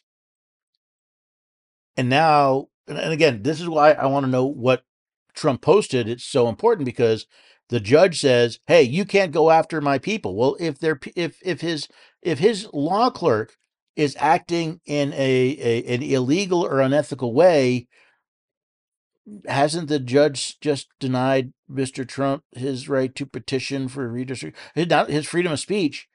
[1.97, 4.84] And now, and again, this is why I want to know what
[5.34, 6.07] Trump posted.
[6.07, 7.26] It's so important because
[7.69, 11.61] the judge says, "Hey, you can't go after my people." Well, if they're if if
[11.61, 11.88] his
[12.22, 13.57] if his law clerk
[13.95, 17.88] is acting in a, a an illegal or unethical way,
[19.47, 22.07] hasn't the judge just denied Mr.
[22.07, 26.07] Trump his right to petition for redistribution, not his freedom of speech,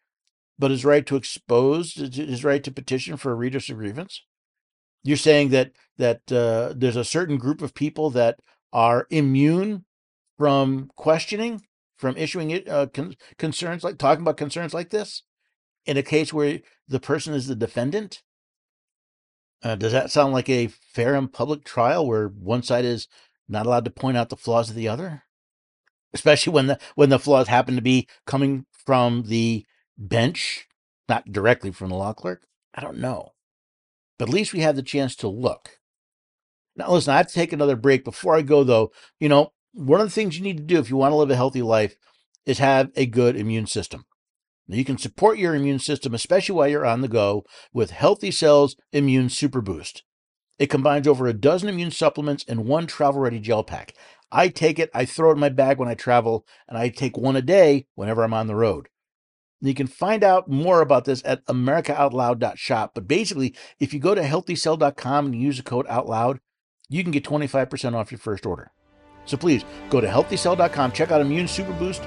[0.59, 4.22] but his right to expose, his right to petition for a of grievance?
[5.02, 8.40] You're saying that that uh, there's a certain group of people that
[8.72, 9.84] are immune
[10.36, 11.62] from questioning,
[11.96, 15.22] from issuing uh, con- concerns like talking about concerns like this,
[15.86, 18.22] in a case where the person is the defendant?
[19.62, 23.09] Uh, does that sound like a fair and public trial where one side is
[23.48, 25.22] not allowed to point out the flaws of the other?
[26.12, 29.66] Especially when the when the flaws happen to be coming from the
[29.98, 30.66] bench,
[31.09, 32.46] not directly from the law clerk.
[32.74, 33.32] I don't know,
[34.18, 35.78] but at least we have the chance to look.
[36.76, 38.04] Now, listen, I have to take another break.
[38.04, 40.90] Before I go, though, you know, one of the things you need to do if
[40.90, 41.96] you want to live a healthy life
[42.44, 44.04] is have a good immune system.
[44.68, 48.32] Now, you can support your immune system, especially while you're on the go, with Healthy
[48.32, 50.02] Cells Immune Super Boost.
[50.58, 53.94] It combines over a dozen immune supplements in one travel ready gel pack.
[54.32, 57.16] I take it, I throw it in my bag when I travel, and I take
[57.16, 58.88] one a day whenever I'm on the road.
[59.60, 62.92] You can find out more about this at americaoutloud.shop.
[62.94, 66.38] But basically, if you go to healthycell.com and use the code OUTLOUD,
[66.88, 68.70] you can get 25% off your first order.
[69.24, 72.02] So please go to healthycell.com, check out Immune Super Boost,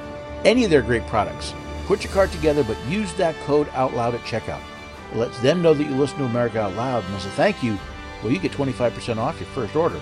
[0.45, 1.53] any of their great products.
[1.90, 4.62] Put your cart together, but use that code out loud at checkout.
[5.12, 7.64] It lets them know that you listen to America Out Loud, and as a thank
[7.64, 7.80] you,
[8.22, 10.00] well, you get 25% off your first order.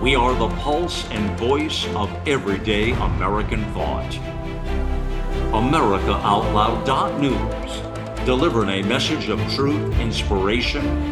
[0.00, 4.12] We are the pulse and voice of everyday American thought.
[5.50, 7.92] AmericaOutloud.news
[8.24, 11.11] delivering a message of truth, inspiration,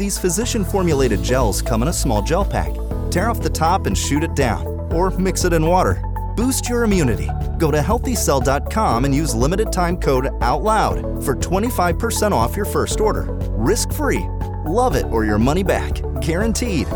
[0.00, 2.72] These physician formulated gels come in a small gel pack.
[3.10, 6.00] Tear off the top and shoot it down, or mix it in water.
[6.36, 7.28] Boost your immunity.
[7.58, 13.26] Go to healthycell.com and use limited time code OUTLOUD for 25% off your first order.
[13.58, 14.24] Risk free.
[14.64, 16.00] Love it or your money back.
[16.22, 16.86] Guaranteed.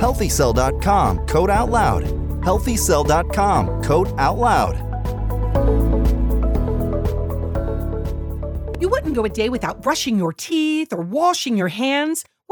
[0.00, 2.04] Healthycell.com code OUTLOUD.
[2.40, 4.80] Healthycell.com code OUTLOUD.
[8.80, 12.24] You wouldn't go a day without brushing your teeth or washing your hands.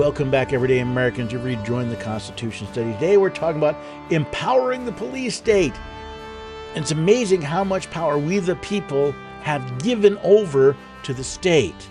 [0.00, 1.30] Welcome back, everyday Americans.
[1.30, 2.90] You've rejoined the Constitution Study.
[2.94, 3.76] Today, we're talking about
[4.10, 5.74] empowering the police state.
[6.74, 11.86] And it's amazing how much power we, the people, have given over to the state.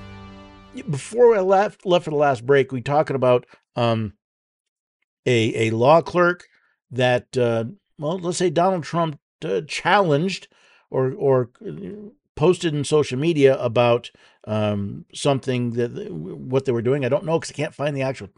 [0.90, 3.46] Before I left, left for the last break, we talking about
[3.76, 4.14] um,
[5.28, 6.48] a a law clerk
[6.90, 7.66] that, uh,
[8.00, 10.48] well, let's say Donald Trump uh, challenged
[10.90, 12.10] or or uh,
[12.40, 14.12] posted in social media about
[14.48, 17.04] um, something that what they were doing.
[17.04, 18.30] I don't know because I can't find the actual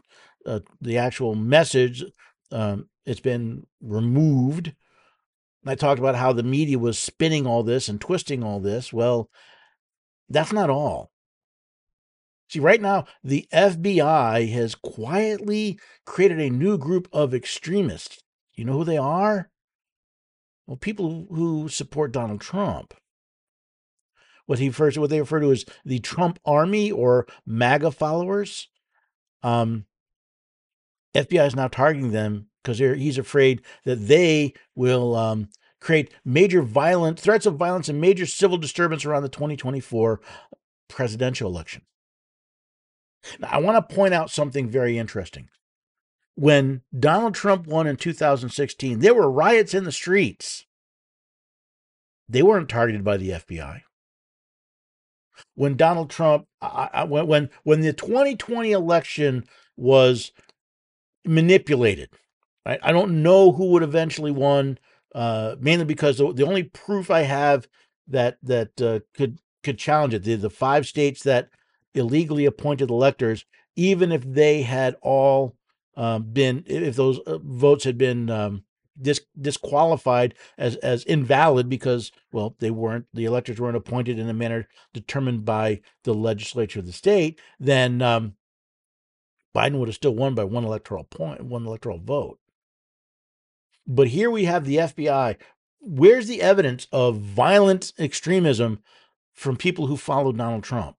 [0.44, 2.04] uh, the actual message.
[2.50, 4.74] Um, it's been removed.
[5.64, 8.92] I talked about how the media was spinning all this and twisting all this.
[8.92, 9.30] Well,
[10.28, 11.12] that's not all.
[12.48, 18.18] See, right now, the FBI has quietly created a new group of extremists.
[18.56, 19.52] You know who they are?
[20.66, 22.94] Well, people who support Donald Trump
[24.52, 28.68] what he refers what they refer to as the Trump Army or MAGA followers.
[29.42, 29.86] Um,
[31.14, 35.48] FBI is now targeting them because he's afraid that they will um,
[35.80, 40.20] create major violent threats of violence and major civil disturbance around the 2024
[40.86, 41.80] presidential election.
[43.38, 45.48] Now, I want to point out something very interesting.
[46.34, 50.66] When Donald Trump won in 2016, there were riots in the streets.
[52.28, 53.84] They weren't targeted by the FBI
[55.54, 59.44] when Donald Trump, I, when when when the 2020 election
[59.76, 60.32] was
[61.24, 62.10] manipulated,
[62.66, 62.80] right?
[62.82, 64.78] I don't know who would eventually won,
[65.14, 67.68] uh, mainly because the, the only proof I have
[68.08, 71.48] that that uh, could could challenge it the, the five states that
[71.94, 73.44] illegally appointed electors,
[73.76, 75.56] even if they had all
[75.96, 78.64] um, been if those uh, votes had been um,
[79.00, 84.34] dis- disqualified as as invalid because well they weren't the electors weren't appointed in a
[84.34, 88.34] manner determined by the legislature of the state then um,
[89.54, 92.38] Biden would have still won by one electoral point one electoral vote.
[93.86, 95.36] But here we have the FBI
[95.80, 98.80] where's the evidence of violent extremism
[99.32, 100.96] from people who followed Donald Trump?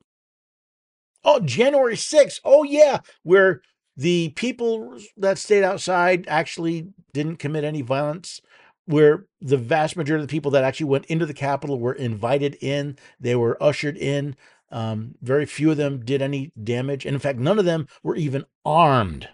[1.23, 2.39] Oh, January 6th.
[2.43, 3.61] Oh, yeah, where
[3.95, 8.41] the people that stayed outside actually didn't commit any violence
[8.85, 12.57] where the vast majority of the people that actually went into the Capitol were invited
[12.59, 14.35] in, they were ushered in.
[14.71, 17.05] Um, very few of them did any damage.
[17.05, 19.29] And in fact, none of them were even armed.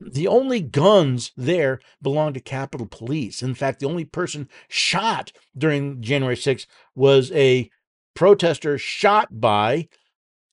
[0.00, 3.42] The only guns there belonged to Capitol Police.
[3.42, 7.70] In fact, the only person shot during January 6th was a
[8.14, 9.88] protester shot by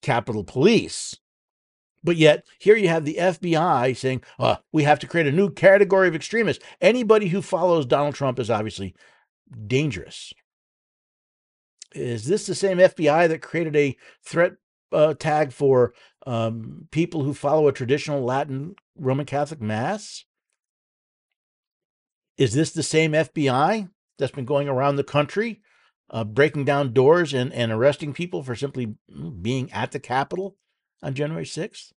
[0.01, 1.17] Capitol Police.
[2.03, 5.49] But yet, here you have the FBI saying, uh, we have to create a new
[5.51, 6.63] category of extremists.
[6.79, 8.95] Anybody who follows Donald Trump is obviously
[9.67, 10.33] dangerous.
[11.93, 14.53] Is this the same FBI that created a threat
[14.91, 15.93] uh, tag for
[16.25, 20.25] um, people who follow a traditional Latin Roman Catholic Mass?
[22.37, 25.61] Is this the same FBI that's been going around the country,
[26.09, 30.55] uh, breaking down doors and, and arresting people for simply mm, being at the Capitol?
[31.01, 31.91] On January 6th?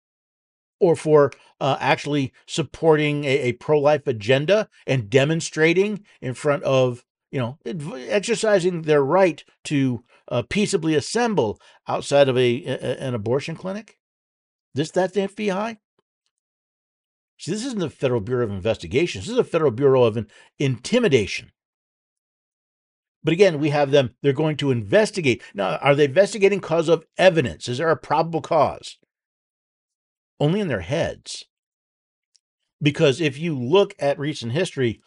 [0.80, 1.32] Or for
[1.62, 7.58] uh, actually supporting a, a pro life agenda and demonstrating in front of, you know,
[7.66, 13.98] exercising their right to uh, peaceably assemble outside of a, a an abortion clinic?
[14.74, 15.78] This, that's the FBI?
[17.38, 19.22] See, this isn't the Federal Bureau of Investigation.
[19.22, 20.26] This is a Federal Bureau of
[20.60, 21.52] Intimidation.
[23.24, 25.42] But again, we have them, they're going to investigate.
[25.54, 27.70] Now, are they investigating cause of evidence?
[27.70, 28.98] Is there a probable cause?
[30.40, 31.46] Only in their heads.
[32.82, 35.00] Because if you look at recent history,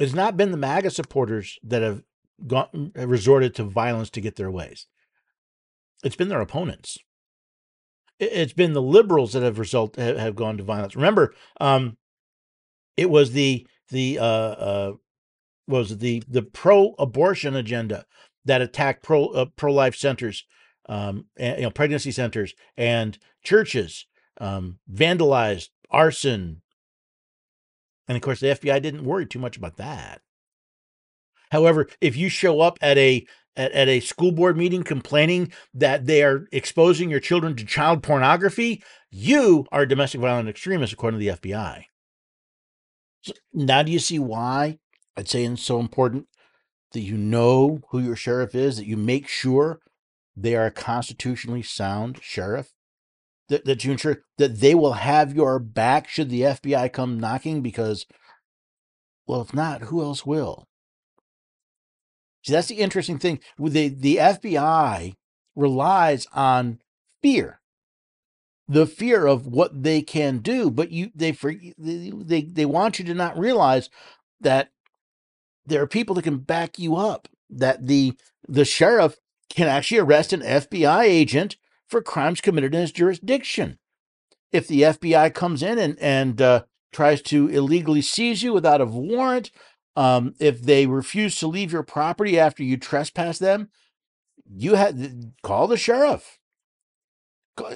[0.00, 2.02] it's not been the MAGA supporters that have
[2.46, 4.86] gone have resorted to violence to get their ways.
[6.02, 6.98] It's been their opponents.
[8.18, 10.96] It's been the liberals that have result have gone to violence.
[10.96, 11.96] Remember, um,
[12.96, 14.92] it was the the uh, uh,
[15.70, 18.04] was the the pro-abortion agenda
[18.44, 20.44] that attacked pro uh, pro-life centers,
[20.88, 24.06] um, and, you know, pregnancy centers and churches,
[24.40, 26.62] um, vandalized, arson,
[28.10, 30.20] and of course the FBI didn't worry too much about that.
[31.52, 33.24] However, if you show up at a
[33.56, 38.02] at, at a school board meeting complaining that they are exposing your children to child
[38.02, 41.84] pornography, you are a domestic violent extremist according to the FBI.
[43.22, 44.79] So now do you see why
[45.16, 46.26] I'd say it's so important
[46.92, 49.80] that you know who your sheriff is, that you make sure
[50.36, 52.72] they are a constitutionally sound sheriff.
[53.50, 57.60] that, that you ensure that they will have your back should the FBI come knocking?
[57.60, 58.06] Because,
[59.26, 60.66] well, if not, who else will?
[62.42, 63.40] See, that's the interesting thing.
[63.58, 65.14] The, the FBI
[65.54, 66.80] relies on
[67.22, 67.60] fear,
[68.66, 71.32] the fear of what they can do, but you they
[71.76, 73.90] they they want you to not realize
[74.40, 74.70] that
[75.70, 77.28] there are people that can back you up.
[77.48, 78.14] That the
[78.46, 79.16] the sheriff
[79.48, 81.56] can actually arrest an FBI agent
[81.88, 83.78] for crimes committed in his jurisdiction.
[84.52, 86.62] If the FBI comes in and, and uh,
[86.92, 89.50] tries to illegally seize you without a warrant,
[89.96, 93.70] um, if they refuse to leave your property after you trespass them,
[94.52, 96.38] you had call the sheriff.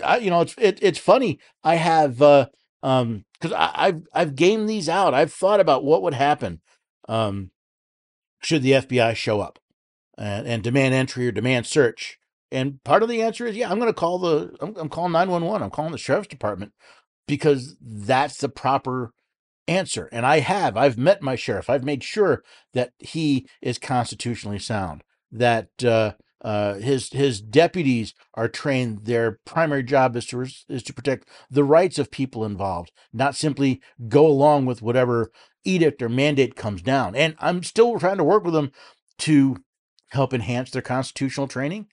[0.02, 1.38] I, you know, it's it, it's funny.
[1.62, 2.46] I have uh,
[2.82, 5.14] um because I've I've gamed these out.
[5.14, 6.60] I've thought about what would happen
[7.08, 7.50] um
[8.44, 9.58] should the FBI show up
[10.16, 12.18] and, and demand entry or demand search.
[12.50, 15.12] And part of the answer is, yeah, I'm going to call the, I'm, I'm calling
[15.12, 15.62] 911.
[15.62, 16.72] I'm calling the sheriff's department
[17.26, 19.12] because that's the proper
[19.66, 20.08] answer.
[20.12, 21.68] And I have, I've met my sheriff.
[21.68, 22.42] I've made sure
[22.74, 26.12] that he is constitutionally sound, that uh,
[26.44, 29.06] uh, his his deputies are trained.
[29.06, 33.80] Their primary job is to is to protect the rights of people involved, not simply
[34.08, 35.30] go along with whatever
[35.64, 37.14] edict or mandate comes down.
[37.14, 38.72] And I'm still trying to work with them
[39.18, 39.56] to
[40.10, 41.86] help enhance their constitutional training.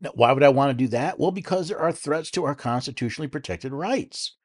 [0.00, 1.18] Now, why would I want to do that?
[1.18, 4.36] Well, because there are threats to our constitutionally protected rights.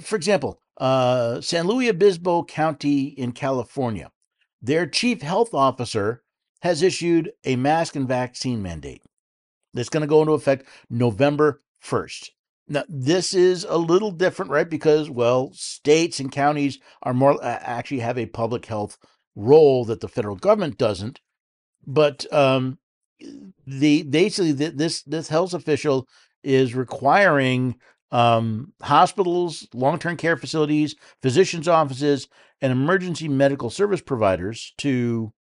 [0.00, 4.10] For example, uh, San Luis Obispo County in California,
[4.60, 6.22] their chief health officer
[6.60, 9.02] has issued a mask and vaccine mandate
[9.72, 12.30] that's going to go into effect November 1st.
[12.68, 14.68] Now, this is a little different, right?
[14.68, 18.98] Because, well, states and counties are more actually have a public health
[19.34, 21.20] role that the federal government doesn't.
[21.86, 22.78] But um,
[23.66, 26.06] the basically this this health official
[26.44, 27.76] is requiring
[28.10, 32.28] um, hospitals, long term care facilities, physicians' offices,
[32.60, 35.32] and emergency medical service providers to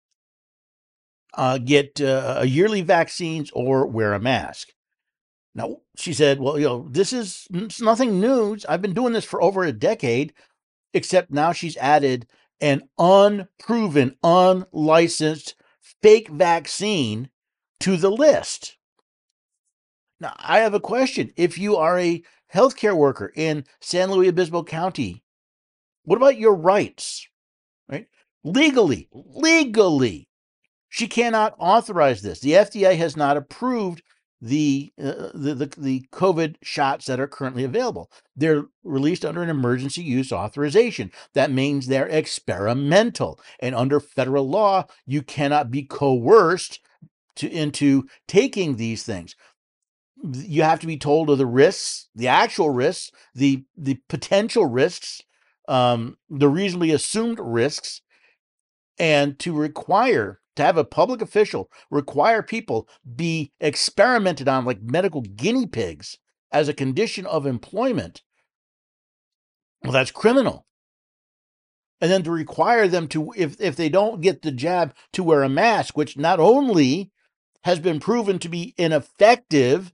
[1.35, 4.69] uh, get uh, a yearly vaccines or wear a mask.
[5.57, 7.49] Now, she said, well, you know, this is
[7.81, 8.59] nothing new.
[8.69, 10.35] I've been doing this for over a decade,
[10.93, 12.27] except now she's added
[12.61, 15.55] an unproven, unlicensed
[16.03, 17.31] fake vaccine
[17.81, 18.77] to the list.
[20.21, 21.33] Now, I have a question.
[21.37, 25.23] If you are a healthcare worker in San Luis Obispo County,
[26.05, 27.27] what about your rights?
[27.89, 28.09] Right?
[28.45, 30.29] Legally, legally,
[30.91, 32.41] she cannot authorize this.
[32.41, 34.03] The FDA has not approved
[34.41, 38.11] the, uh, the, the the COVID shots that are currently available.
[38.35, 41.11] They're released under an emergency use authorization.
[41.35, 46.81] That means they're experimental, and under federal law, you cannot be coerced
[47.37, 49.37] to into taking these things.
[50.23, 55.23] You have to be told of the risks, the actual risks, the the potential risks,
[55.69, 58.03] um, the reasonably assumed risks,
[58.99, 65.21] and to require to have a public official require people be experimented on like medical
[65.21, 66.19] guinea pigs
[66.51, 68.23] as a condition of employment,
[69.83, 70.67] well, that's criminal.
[72.01, 75.43] And then to require them to, if, if they don't get the jab, to wear
[75.43, 77.11] a mask, which not only
[77.65, 79.93] has been proven to be ineffective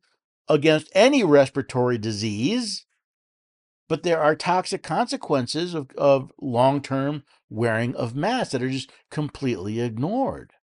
[0.49, 2.87] against any respiratory disease,
[3.93, 8.91] but there are toxic consequences of, of long term wearing of masks that are just
[9.11, 10.55] completely ignored.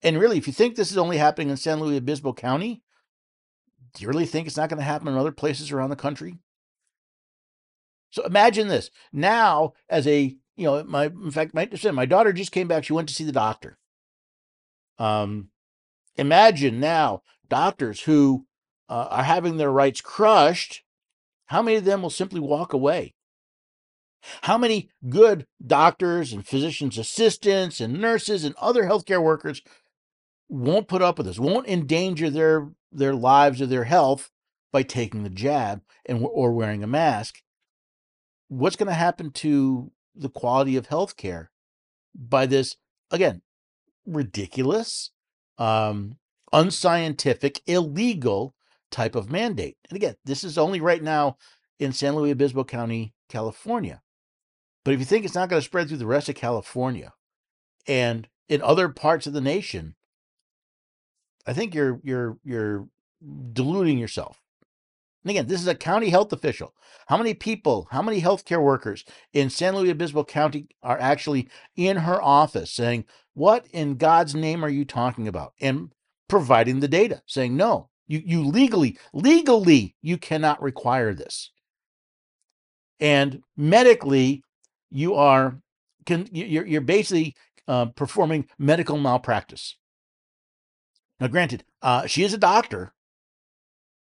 [0.00, 2.84] And really, if you think this is only happening in San Luis Obispo County,
[3.94, 6.38] do you really think it's not going to happen in other places around the country?
[8.10, 8.92] So imagine this.
[9.12, 12.84] Now, as a, you know, my, in fact, my, my daughter just came back.
[12.84, 13.76] She went to see the doctor.
[15.00, 15.48] Um,
[16.14, 18.46] imagine now doctors who
[18.88, 20.84] uh, are having their rights crushed
[21.50, 23.12] how many of them will simply walk away?
[24.42, 29.60] How many good doctors and physicians' assistants and nurses and other healthcare workers
[30.48, 34.30] won't put up with this, won't endanger their, their lives or their health
[34.72, 37.40] by taking the jab and or wearing a mask?
[38.46, 41.48] What's going to happen to the quality of healthcare
[42.14, 42.76] by this
[43.10, 43.42] again
[44.06, 45.10] ridiculous,
[45.58, 46.16] um,
[46.52, 48.54] unscientific, illegal
[48.90, 49.76] type of mandate.
[49.88, 51.36] And again, this is only right now
[51.78, 54.02] in San Luis Obispo County, California.
[54.84, 57.12] But if you think it's not going to spread through the rest of California
[57.86, 59.94] and in other parts of the nation,
[61.46, 62.88] I think you're you're you're
[63.52, 64.40] deluding yourself.
[65.22, 66.74] And again, this is a county health official.
[67.06, 71.98] How many people, how many healthcare workers in San Luis Obispo County are actually in
[71.98, 75.52] her office saying, What in God's name are you talking about?
[75.60, 75.92] And
[76.28, 81.52] providing the data, saying, No, You you legally legally you cannot require this.
[82.98, 84.42] And medically,
[84.90, 85.62] you are
[86.06, 87.36] can you're you're basically
[87.68, 89.76] uh, performing medical malpractice.
[91.20, 92.92] Now, granted, uh, she is a doctor,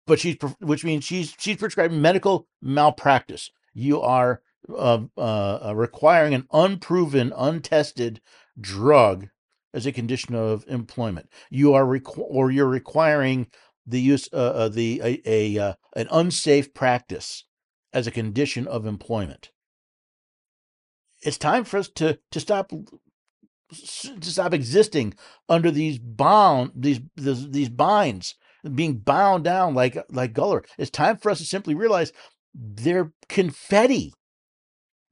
[0.07, 3.50] but she's which means she's she's prescribing medical malpractice.
[3.72, 8.20] You are uh, uh, requiring an unproven, untested
[8.61, 9.28] drug
[9.72, 11.30] as a condition of employment.
[11.48, 13.46] You are requ- or you're requiring
[13.87, 17.45] the use uh, uh, the a, a uh, an unsafe practice
[17.93, 19.51] as a condition of employment.
[21.22, 25.14] It's time for us to to stop to stop existing
[25.49, 28.35] under these bound these these, these binds
[28.74, 30.64] being bound down like like Gulliver.
[30.78, 32.12] It's time for us to simply realize
[32.55, 34.12] they're confetti.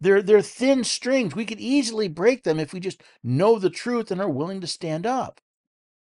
[0.00, 1.34] They're they're thin strings.
[1.34, 4.66] We could easily break them if we just know the truth and are willing to
[4.66, 5.40] stand up.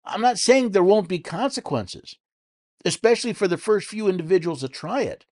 [0.05, 2.15] I'm not saying there won't be consequences,
[2.85, 5.25] especially for the first few individuals to try it.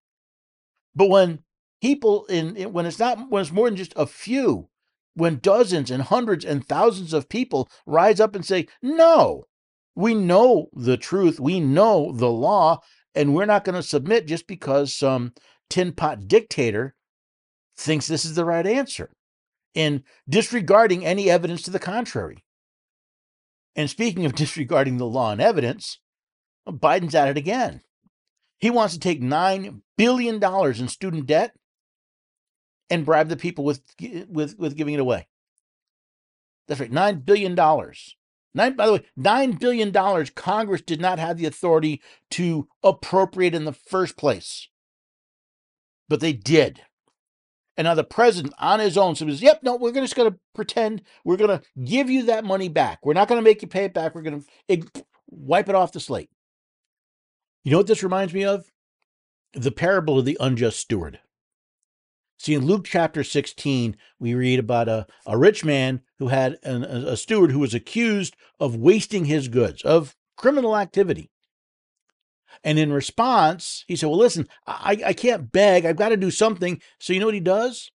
[0.95, 1.39] But when
[1.81, 4.69] people in, when it's not when it's more than just a few,
[5.13, 9.45] when dozens and hundreds and thousands of people rise up and say, "No,
[9.95, 12.81] we know the truth, we know the law,
[13.15, 15.33] and we're not going to submit just because some
[15.69, 16.95] tin pot dictator
[17.77, 19.11] thinks this is the right answer
[19.73, 22.43] in disregarding any evidence to the contrary.
[23.75, 25.99] And speaking of disregarding the law and evidence,
[26.67, 27.81] Biden's at it again.
[28.59, 31.53] He wants to take $9 billion in student debt
[32.89, 33.81] and bribe the people with,
[34.29, 35.27] with, with giving it away.
[36.67, 37.55] That's right, $9 billion.
[38.55, 39.91] Nine, by the way, $9 billion
[40.35, 42.01] Congress did not have the authority
[42.31, 44.69] to appropriate in the first place.
[46.07, 46.81] But they did.
[47.75, 51.01] And now the president on his own says, yep, no, we're just going to pretend
[51.25, 52.99] we're going to give you that money back.
[53.03, 54.13] We're not going to make you pay it back.
[54.13, 56.29] We're going to eh, wipe it off the slate.
[57.63, 58.71] You know what this reminds me of?
[59.53, 61.19] The parable of the unjust steward.
[62.37, 66.83] See, in Luke chapter 16, we read about a, a rich man who had an,
[66.83, 71.31] a steward who was accused of wasting his goods, of criminal activity.
[72.63, 75.85] And in response, he said, Well, listen, I, I can't beg.
[75.85, 76.81] I've got to do something.
[76.99, 77.91] So you know what he does?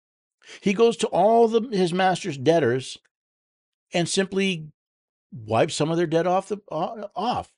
[0.61, 2.97] He goes to all the, his master's debtors
[3.93, 4.67] and simply
[5.31, 6.49] wipes some of their debt off.
[6.49, 7.51] The, off.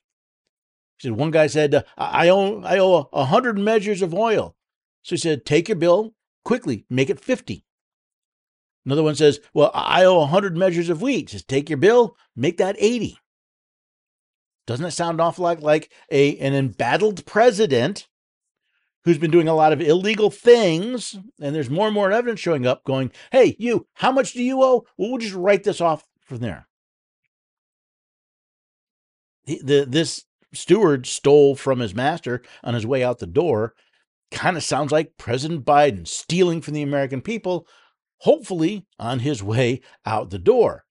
[0.98, 4.56] He said, one guy said, uh, I owe, I owe a hundred measures of oil.
[5.02, 7.64] So he said, Take your bill quickly, make it 50.
[8.84, 11.28] Another one says, Well, I owe a 100 measures of wheat.
[11.28, 13.18] Just take your bill, make that 80.
[14.66, 18.08] Doesn't it sound awful like, like a, an embattled president
[19.04, 21.16] who's been doing a lot of illegal things?
[21.40, 24.62] And there's more and more evidence showing up going, hey, you, how much do you
[24.62, 24.84] owe?
[24.96, 26.66] Well, we'll just write this off from there.
[29.46, 33.74] The, the, this steward stole from his master on his way out the door.
[34.30, 37.66] Kind of sounds like President Biden stealing from the American people,
[38.18, 40.84] hopefully on his way out the door.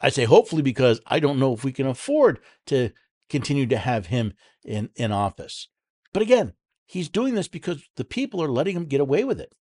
[0.00, 2.90] I say hopefully because I don't know if we can afford to
[3.28, 5.68] continue to have him in, in office.
[6.12, 6.52] But again,
[6.86, 9.54] he's doing this because the people are letting him get away with it.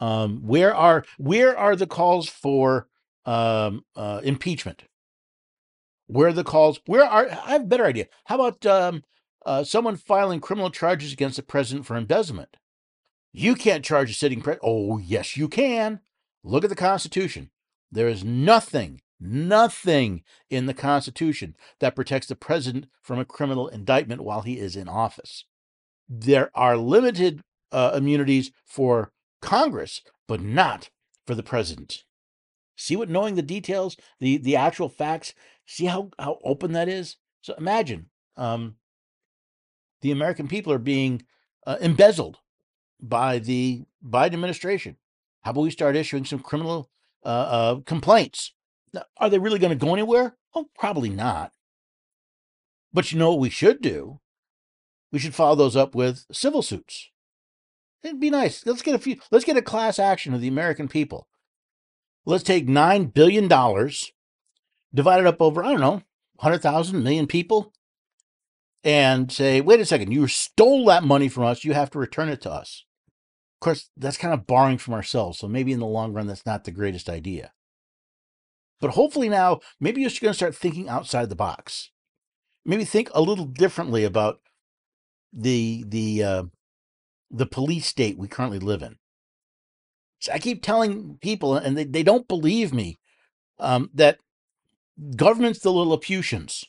[0.00, 2.88] Um, where are where are the calls for
[3.24, 4.84] um, uh, impeachment?
[6.06, 6.80] Where are the calls?
[6.86, 8.06] Where are I have a better idea.
[8.24, 9.04] How about um,
[9.44, 12.56] uh, someone filing criminal charges against the president for embezzlement?
[13.32, 14.64] You can't charge a sitting president.
[14.64, 16.00] Oh, yes, you can.
[16.42, 17.50] Look at the Constitution.
[17.90, 24.20] There is nothing Nothing in the Constitution that protects the president from a criminal indictment
[24.20, 25.44] while he is in office.
[26.08, 27.42] There are limited
[27.72, 30.90] uh, immunities for Congress, but not
[31.26, 32.04] for the president.
[32.76, 35.34] See what knowing the details, the the actual facts,
[35.66, 37.16] see how how open that is.
[37.42, 38.06] So imagine
[38.36, 38.76] um,
[40.02, 41.22] the American people are being
[41.66, 42.38] uh, embezzled
[43.00, 44.96] by the Biden administration.
[45.42, 46.90] How about we start issuing some criminal
[47.24, 48.52] uh, uh complaints
[48.96, 50.36] now, are they really going to go anywhere?
[50.54, 51.52] Oh, probably not.
[52.92, 54.20] But you know what we should do?
[55.12, 57.10] We should follow those up with civil suits.
[58.02, 58.64] It'd be nice.
[58.64, 59.18] Let's get a few.
[59.30, 61.28] Let's get a class action of the American people.
[62.26, 64.12] Let's take nine billion dollars,
[64.92, 66.02] divide it up over I don't know,
[66.40, 67.72] hundred thousand million people,
[68.82, 71.64] and say, wait a second, you stole that money from us.
[71.64, 72.84] You have to return it to us.
[73.56, 75.38] Of course, that's kind of borrowing from ourselves.
[75.38, 77.52] So maybe in the long run, that's not the greatest idea.
[78.80, 81.90] But hopefully now, maybe you're going to start thinking outside the box.
[82.64, 84.40] Maybe think a little differently about
[85.32, 86.42] the the uh,
[87.30, 88.96] the police state we currently live in.
[90.32, 92.98] I keep telling people, and they, they don't believe me,
[93.58, 94.18] um, that
[95.16, 96.64] government's the Lilliputians.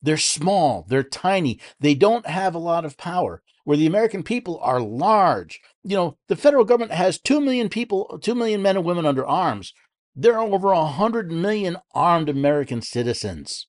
[0.00, 3.42] They're small, they're tiny, they don't have a lot of power.
[3.64, 5.60] Where the American people are large.
[5.84, 9.26] You know, the federal government has 2 million people, 2 million men and women under
[9.26, 9.74] arms.
[10.16, 13.66] There are over 100 million armed American citizens.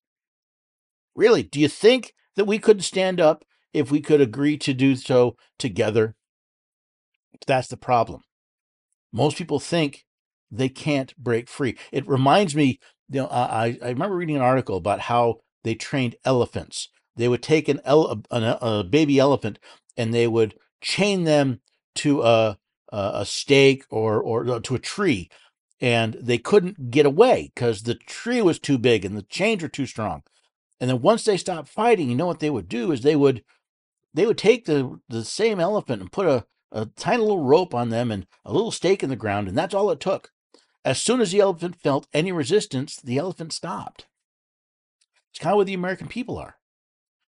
[1.16, 3.44] Really, do you think that we could stand up
[3.74, 6.16] if we could agree to do so together?
[7.46, 8.22] That's the problem.
[9.12, 10.06] Most people think
[10.52, 11.78] they can't break free.
[11.92, 12.80] It reminds me,
[13.10, 16.90] you know, I, I remember reading an article about how they trained elephants.
[17.16, 19.60] They would take an, ele- a, baby elephant
[19.98, 21.60] and they would chain them
[21.96, 22.58] to a,
[22.92, 25.30] a stake or, or uh, to a tree,
[25.82, 29.70] and they couldn't get away because the tree was too big and the chains were
[29.70, 30.24] too strong.
[30.80, 33.44] And then once they stopped fighting, you know what they would do is they would
[34.14, 37.90] they would take the the same elephant and put a, a tiny little rope on
[37.90, 40.32] them and a little stake in the ground, and that's all it took.
[40.86, 44.08] As soon as the elephant felt any resistance, the elephant stopped.
[45.32, 46.56] It's kind of what the American people are.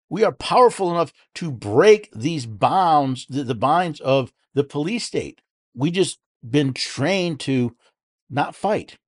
[0.08, 5.40] We are powerful enough to break these bounds, the, the binds of the police state.
[5.74, 6.18] We just
[6.48, 7.76] been trained to
[8.28, 8.98] not fight,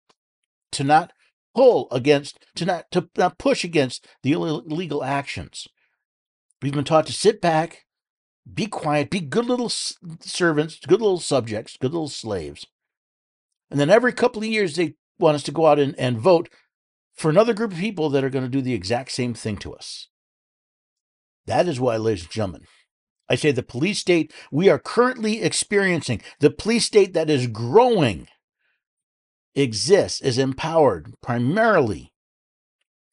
[0.72, 1.12] to not
[1.54, 5.68] pull against, to not to not push against the illegal actions.
[6.62, 7.83] We've been taught to sit back,
[8.52, 12.66] be quiet, be good little servants, good little subjects, good little slaves.
[13.70, 16.48] And then every couple of years, they want us to go out and, and vote
[17.14, 19.74] for another group of people that are going to do the exact same thing to
[19.74, 20.08] us.
[21.46, 22.66] That is why, ladies and gentlemen,
[23.28, 28.28] I say the police state we are currently experiencing, the police state that is growing,
[29.54, 32.12] exists, is empowered primarily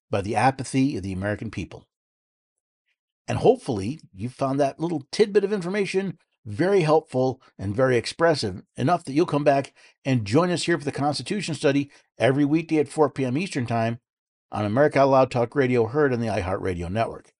[0.09, 1.88] by the apathy of the American people.
[3.32, 9.05] And hopefully, you found that little tidbit of information very helpful and very expressive, enough
[9.05, 9.73] that you'll come back
[10.03, 13.38] and join us here for the Constitution study every weekday at 4 p.m.
[13.38, 13.99] Eastern Time
[14.51, 17.32] on America Out Loud Talk Radio, heard on the iHeartRadio network.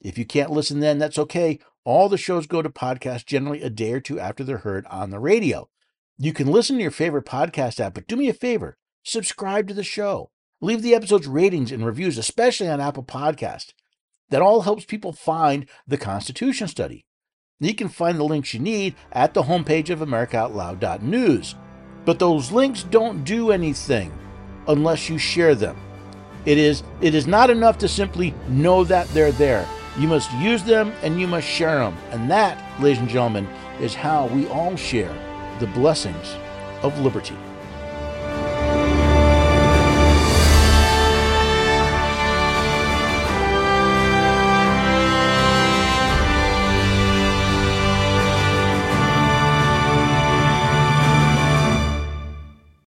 [0.00, 1.60] If you can't listen then, that's okay.
[1.84, 5.10] All the shows go to podcast generally a day or two after they're heard on
[5.10, 5.68] the radio.
[6.16, 9.74] You can listen to your favorite podcast app, but do me a favor subscribe to
[9.74, 10.32] the show.
[10.60, 13.72] Leave the episode's ratings and reviews, especially on Apple Podcast.
[14.30, 17.04] That all helps people find the Constitution Study.
[17.60, 21.54] You can find the links you need at the homepage of AmericaOutloud.news.
[22.04, 24.16] But those links don't do anything
[24.68, 25.76] unless you share them.
[26.46, 29.66] It is, it is not enough to simply know that they're there.
[29.98, 31.96] You must use them and you must share them.
[32.10, 33.48] And that, ladies and gentlemen,
[33.80, 35.12] is how we all share
[35.58, 36.36] the blessings
[36.82, 37.36] of liberty.